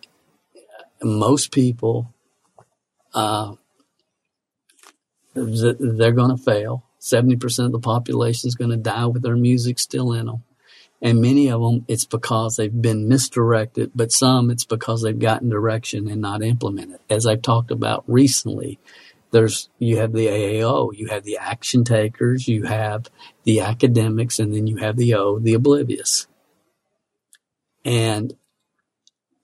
most 1.03 1.51
people, 1.51 2.13
uh, 3.13 3.55
they're 5.33 6.11
going 6.11 6.35
to 6.35 6.41
fail. 6.41 6.83
70% 6.99 7.65
of 7.65 7.71
the 7.71 7.79
population 7.79 8.47
is 8.47 8.55
going 8.55 8.71
to 8.71 8.77
die 8.77 9.05
with 9.05 9.23
their 9.23 9.35
music 9.35 9.77
still 9.79 10.13
in 10.13 10.27
them. 10.27 10.43
And 11.01 11.19
many 11.19 11.51
of 11.51 11.61
them, 11.61 11.83
it's 11.89 12.05
because 12.05 12.55
they've 12.55 12.81
been 12.81 13.09
misdirected, 13.09 13.91
but 13.93 14.13
some 14.13 14.49
it's 14.49 14.63
because 14.63 15.01
they've 15.01 15.19
gotten 15.19 15.49
direction 15.49 16.07
and 16.07 16.21
not 16.21 16.41
implemented. 16.41 16.99
As 17.09 17.27
I've 17.27 17.41
talked 17.41 17.71
about 17.71 18.05
recently, 18.07 18.79
there's, 19.31 19.69
you 19.79 19.97
have 19.97 20.13
the 20.13 20.27
AAO, 20.27 20.95
you 20.95 21.07
have 21.07 21.25
the 21.25 21.37
action 21.37 21.83
takers, 21.83 22.47
you 22.47 22.63
have 22.63 23.09
the 23.43 23.59
academics, 23.59 24.39
and 24.39 24.53
then 24.53 24.65
you 24.65 24.77
have 24.77 24.95
the 24.95 25.15
O, 25.15 25.39
the 25.39 25.55
oblivious. 25.55 26.27
And 27.83 28.33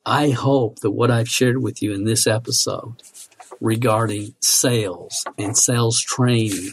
I 0.06 0.30
hope 0.30 0.80
that 0.80 0.92
what 0.92 1.12
I've 1.12 1.28
shared 1.28 1.62
with 1.62 1.82
you 1.82 1.94
in 1.94 2.06
this 2.06 2.26
episode 2.26 3.04
regarding 3.60 4.36
sales 4.39 5.26
and 5.38 5.57
sales 5.57 5.99
training 6.01 6.72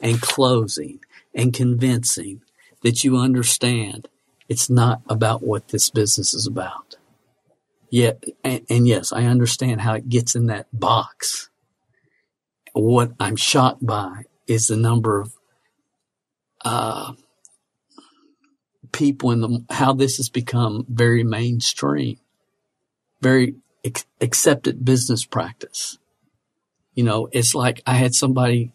and 0.00 0.20
closing 0.20 1.00
and 1.34 1.52
convincing 1.52 2.42
that 2.82 3.04
you 3.04 3.16
understand 3.16 4.08
it's 4.48 4.68
not 4.68 5.00
about 5.08 5.42
what 5.42 5.68
this 5.68 5.90
business 5.90 6.34
is 6.34 6.46
about. 6.46 6.96
Yet, 7.90 8.24
and, 8.42 8.62
and 8.68 8.88
yes, 8.88 9.12
I 9.12 9.24
understand 9.24 9.80
how 9.80 9.94
it 9.94 10.08
gets 10.08 10.34
in 10.34 10.46
that 10.46 10.66
box. 10.72 11.48
What 12.72 13.12
I'm 13.20 13.36
shocked 13.36 13.86
by 13.86 14.24
is 14.46 14.66
the 14.66 14.76
number 14.76 15.20
of 15.20 15.32
uh, 16.64 17.12
people 18.92 19.30
in 19.30 19.40
the 19.40 19.64
how 19.70 19.92
this 19.92 20.16
has 20.16 20.28
become 20.28 20.86
very 20.88 21.22
mainstream, 21.22 22.18
very 23.20 23.54
ex- 23.84 24.06
accepted 24.20 24.84
business 24.84 25.24
practice. 25.24 25.98
You 26.94 27.04
know, 27.04 27.28
it's 27.32 27.54
like 27.54 27.82
I 27.86 27.94
had 27.94 28.14
somebody 28.14 28.72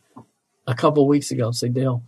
a 0.67 0.75
couple 0.75 1.07
weeks 1.07 1.31
ago 1.31 1.51
say, 1.51 1.69
Dale, 1.69 2.03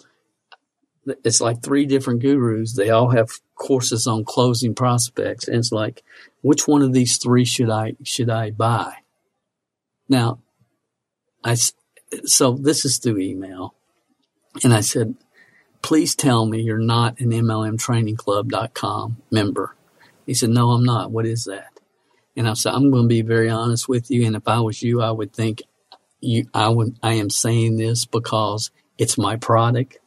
it's 1.23 1.41
like 1.41 1.61
three 1.61 1.85
different 1.85 2.21
gurus. 2.21 2.73
They 2.73 2.89
all 2.89 3.09
have 3.09 3.29
courses 3.55 4.07
on 4.07 4.23
closing 4.23 4.75
prospects. 4.75 5.47
And 5.47 5.57
it's 5.57 5.71
like, 5.71 6.03
which 6.41 6.67
one 6.67 6.81
of 6.81 6.93
these 6.93 7.17
three 7.17 7.45
should 7.45 7.69
I, 7.69 7.95
should 8.03 8.29
I 8.29 8.51
buy? 8.51 8.93
Now, 10.07 10.39
I, 11.43 11.55
so 12.25 12.51
this 12.53 12.85
is 12.85 12.99
through 12.99 13.19
email. 13.19 13.73
And 14.63 14.73
I 14.73 14.81
said, 14.81 15.15
please 15.81 16.15
tell 16.15 16.45
me 16.45 16.61
you're 16.61 16.77
not 16.77 17.19
an 17.19 17.31
MLMtrainingclub.com 17.31 19.17
member. 19.31 19.75
He 20.25 20.33
said, 20.33 20.49
no, 20.49 20.71
I'm 20.71 20.83
not. 20.83 21.11
What 21.11 21.25
is 21.25 21.45
that? 21.45 21.79
And 22.35 22.47
I 22.47 22.53
said, 22.53 22.73
I'm 22.73 22.91
going 22.91 23.03
to 23.03 23.09
be 23.09 23.21
very 23.21 23.49
honest 23.49 23.89
with 23.89 24.11
you. 24.11 24.25
And 24.25 24.35
if 24.35 24.47
I 24.47 24.59
was 24.59 24.83
you, 24.83 25.01
I 25.01 25.11
would 25.11 25.33
think 25.33 25.63
you, 26.21 26.47
I 26.53 26.69
would, 26.69 26.97
I 27.03 27.13
am 27.13 27.29
saying 27.29 27.77
this 27.77 28.05
because 28.05 28.71
it's 28.97 29.17
my 29.17 29.35
product. 29.35 29.97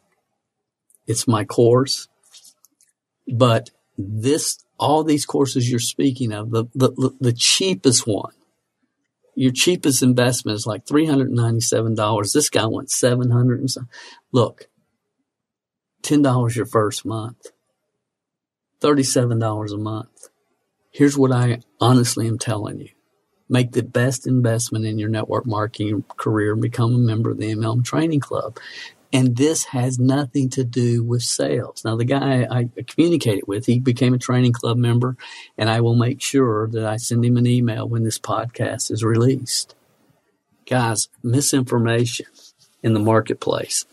It's 1.06 1.28
my 1.28 1.44
course. 1.44 2.08
But 3.26 3.70
this, 3.98 4.64
all 4.78 5.04
these 5.04 5.26
courses 5.26 5.70
you're 5.70 5.80
speaking 5.80 6.32
of, 6.32 6.50
the, 6.50 6.64
the, 6.74 7.14
the 7.20 7.32
cheapest 7.32 8.06
one, 8.06 8.32
your 9.34 9.52
cheapest 9.52 10.02
investment 10.02 10.56
is 10.56 10.66
like 10.66 10.86
$397. 10.86 12.32
This 12.32 12.48
guy 12.48 12.66
went 12.66 12.90
700 12.90 13.60
and 13.60 13.70
so. 13.70 13.82
Look, 14.32 14.68
$10 16.02 16.54
your 16.54 16.66
first 16.66 17.04
month, 17.04 17.46
$37 18.80 19.72
a 19.72 19.76
month. 19.76 20.28
Here's 20.90 21.18
what 21.18 21.32
I 21.32 21.60
honestly 21.80 22.28
am 22.28 22.38
telling 22.38 22.78
you. 22.78 22.93
Make 23.48 23.72
the 23.72 23.82
best 23.82 24.26
investment 24.26 24.86
in 24.86 24.98
your 24.98 25.10
network 25.10 25.46
marketing 25.46 26.04
career 26.16 26.52
and 26.52 26.62
become 26.62 26.94
a 26.94 26.98
member 26.98 27.30
of 27.30 27.38
the 27.38 27.54
MLM 27.54 27.84
Training 27.84 28.20
Club. 28.20 28.58
And 29.12 29.36
this 29.36 29.66
has 29.66 29.98
nothing 29.98 30.50
to 30.50 30.64
do 30.64 31.04
with 31.04 31.22
sales. 31.22 31.84
Now, 31.84 31.94
the 31.94 32.04
guy 32.04 32.48
I 32.50 32.68
communicated 32.88 33.44
with, 33.46 33.66
he 33.66 33.78
became 33.78 34.12
a 34.12 34.18
training 34.18 34.54
club 34.54 34.76
member, 34.76 35.16
and 35.56 35.70
I 35.70 35.82
will 35.82 35.94
make 35.94 36.20
sure 36.20 36.66
that 36.68 36.84
I 36.84 36.96
send 36.96 37.24
him 37.24 37.36
an 37.36 37.46
email 37.46 37.88
when 37.88 38.02
this 38.02 38.18
podcast 38.18 38.90
is 38.90 39.04
released. 39.04 39.76
Guys, 40.66 41.08
misinformation 41.22 42.26
in 42.82 42.92
the 42.92 42.98
marketplace. 42.98 43.84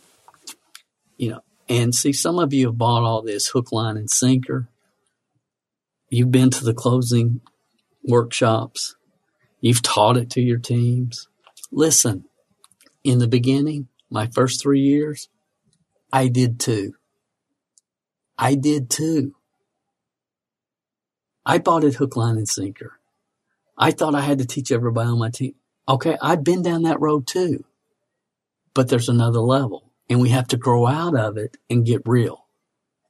You 1.17 1.29
know, 1.31 1.43
and 1.69 1.93
see, 1.93 2.13
some 2.13 2.39
of 2.39 2.51
you 2.51 2.67
have 2.67 2.77
bought 2.79 3.03
all 3.03 3.21
this 3.21 3.47
hook, 3.47 3.71
line, 3.71 3.97
and 3.97 4.09
sinker. 4.09 4.69
You've 6.09 6.31
been 6.31 6.49
to 6.49 6.63
the 6.63 6.73
closing 6.73 7.41
workshops. 8.03 8.95
You've 9.61 9.83
taught 9.83 10.17
it 10.17 10.31
to 10.31 10.41
your 10.41 10.57
teams. 10.59 11.27
Listen, 11.71 12.25
in 13.03 13.19
the 13.19 13.27
beginning, 13.27 13.87
my 14.09 14.27
first 14.27 14.61
three 14.61 14.81
years, 14.81 15.29
I 16.11 16.27
did 16.27 16.59
too. 16.59 16.95
I 18.37 18.55
did 18.55 18.89
too. 18.89 19.35
I 21.45 21.59
bought 21.59 21.83
it 21.83 21.95
hook, 21.95 22.15
line, 22.15 22.37
and 22.37 22.49
sinker. 22.49 22.99
I 23.77 23.91
thought 23.91 24.15
I 24.15 24.21
had 24.21 24.39
to 24.39 24.45
teach 24.45 24.71
everybody 24.71 25.09
on 25.09 25.19
my 25.19 25.29
team. 25.29 25.55
Okay, 25.87 26.17
I've 26.21 26.43
been 26.43 26.61
down 26.61 26.83
that 26.83 26.99
road 26.99 27.27
too. 27.27 27.65
But 28.73 28.89
there's 28.89 29.09
another 29.09 29.39
level, 29.39 29.91
and 30.09 30.21
we 30.21 30.29
have 30.29 30.47
to 30.49 30.57
grow 30.57 30.87
out 30.87 31.15
of 31.15 31.37
it 31.37 31.57
and 31.69 31.85
get 31.85 32.01
real. 32.05 32.45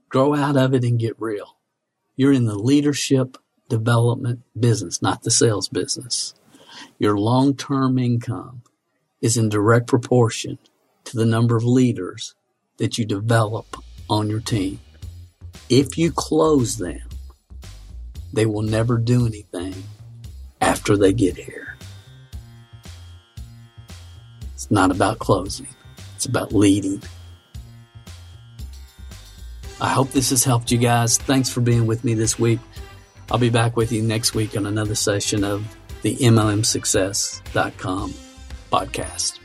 Grow 0.10 0.36
out 0.36 0.58
of 0.58 0.74
it 0.74 0.84
and 0.84 1.00
get 1.00 1.16
real. 1.20 1.58
You're 2.16 2.34
in 2.34 2.46
the 2.46 2.58
leadership 2.58 3.38
development 3.70 4.42
business, 4.60 5.02
not 5.02 5.24
the 5.24 5.32
sales 5.32 5.70
business. 5.70 6.34
Your 7.00 7.18
long-term 7.18 7.98
income 7.98 8.62
is 9.22 9.38
in 9.38 9.50
direct 9.50 9.88
proportion 9.88 10.58
to 11.06 11.18
the 11.18 11.26
number 11.26 11.56
of 11.56 11.64
leaders 11.64 12.36
that 12.78 12.98
you 12.98 13.06
develop 13.06 13.78
on 14.10 14.30
your 14.30 14.40
team. 14.40 14.80
If 15.70 15.98
you 15.98 16.12
close 16.12 16.78
them, 16.78 17.02
they 18.34 18.46
will 18.46 18.62
never 18.62 18.98
do 18.98 19.26
anything 19.26 19.76
after 20.60 20.98
they 20.98 21.14
get 21.14 21.38
here. 21.38 21.78
It's 24.54 24.72
not 24.72 24.92
about 24.92 25.20
closing. 25.20 25.68
It's 26.16 26.26
about 26.26 26.54
leading. 26.54 27.02
I 29.80 29.90
hope 29.90 30.12
this 30.12 30.30
has 30.30 30.44
helped 30.44 30.72
you 30.72 30.78
guys. 30.78 31.18
Thanks 31.18 31.50
for 31.50 31.62
being 31.62 31.88
with 31.88 32.04
me 32.04 32.14
this 32.14 32.38
week. 32.38 32.60
I'll 33.32 33.40
be 33.40 33.50
back 33.50 33.76
with 33.76 33.92
you 33.92 34.04
next 34.04 34.36
week 34.36 34.56
on 34.56 34.66
another 34.66 34.94
session 34.94 35.44
of 35.44 35.66
the 36.02 36.16
MLMsuccess.com 36.18 38.14
podcast. 38.72 39.40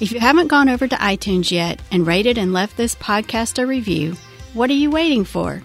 If 0.00 0.10
you 0.12 0.20
haven't 0.20 0.48
gone 0.48 0.68
over 0.68 0.88
to 0.88 0.96
iTunes 0.96 1.50
yet 1.50 1.80
and 1.90 2.06
rated 2.06 2.38
and 2.38 2.52
left 2.52 2.76
this 2.76 2.94
podcast 2.96 3.62
a 3.62 3.66
review, 3.66 4.16
what 4.54 4.70
are 4.70 4.74
you 4.74 4.90
waiting 4.90 5.24
for? 5.24 5.62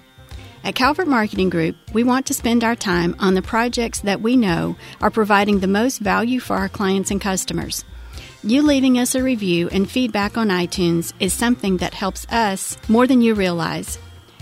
At 0.63 0.75
Calvert 0.75 1.07
Marketing 1.07 1.49
Group, 1.49 1.75
we 1.93 2.03
want 2.03 2.25
to 2.27 2.33
spend 2.33 2.63
our 2.63 2.75
time 2.75 3.15
on 3.19 3.35
the 3.35 3.41
projects 3.41 4.01
that 4.01 4.21
we 4.21 4.35
know 4.35 4.75
are 5.01 5.09
providing 5.09 5.59
the 5.59 5.67
most 5.67 5.99
value 5.99 6.39
for 6.39 6.55
our 6.55 6.69
clients 6.69 7.11
and 7.11 7.21
customers. 7.21 7.85
You 8.43 8.61
leaving 8.61 8.99
us 8.99 9.15
a 9.15 9.23
review 9.23 9.69
and 9.69 9.89
feedback 9.89 10.37
on 10.37 10.49
iTunes 10.49 11.13
is 11.19 11.33
something 11.33 11.77
that 11.77 11.93
helps 11.93 12.27
us 12.29 12.77
more 12.87 13.07
than 13.07 13.21
you 13.21 13.33
realize. 13.33 13.97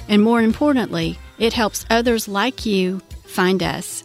And 0.07 0.21
more 0.21 0.41
importantly, 0.41 1.17
it 1.39 1.53
helps 1.53 1.85
others 1.89 2.27
like 2.27 2.65
you 2.65 3.01
find 3.25 3.63
us. 3.63 4.04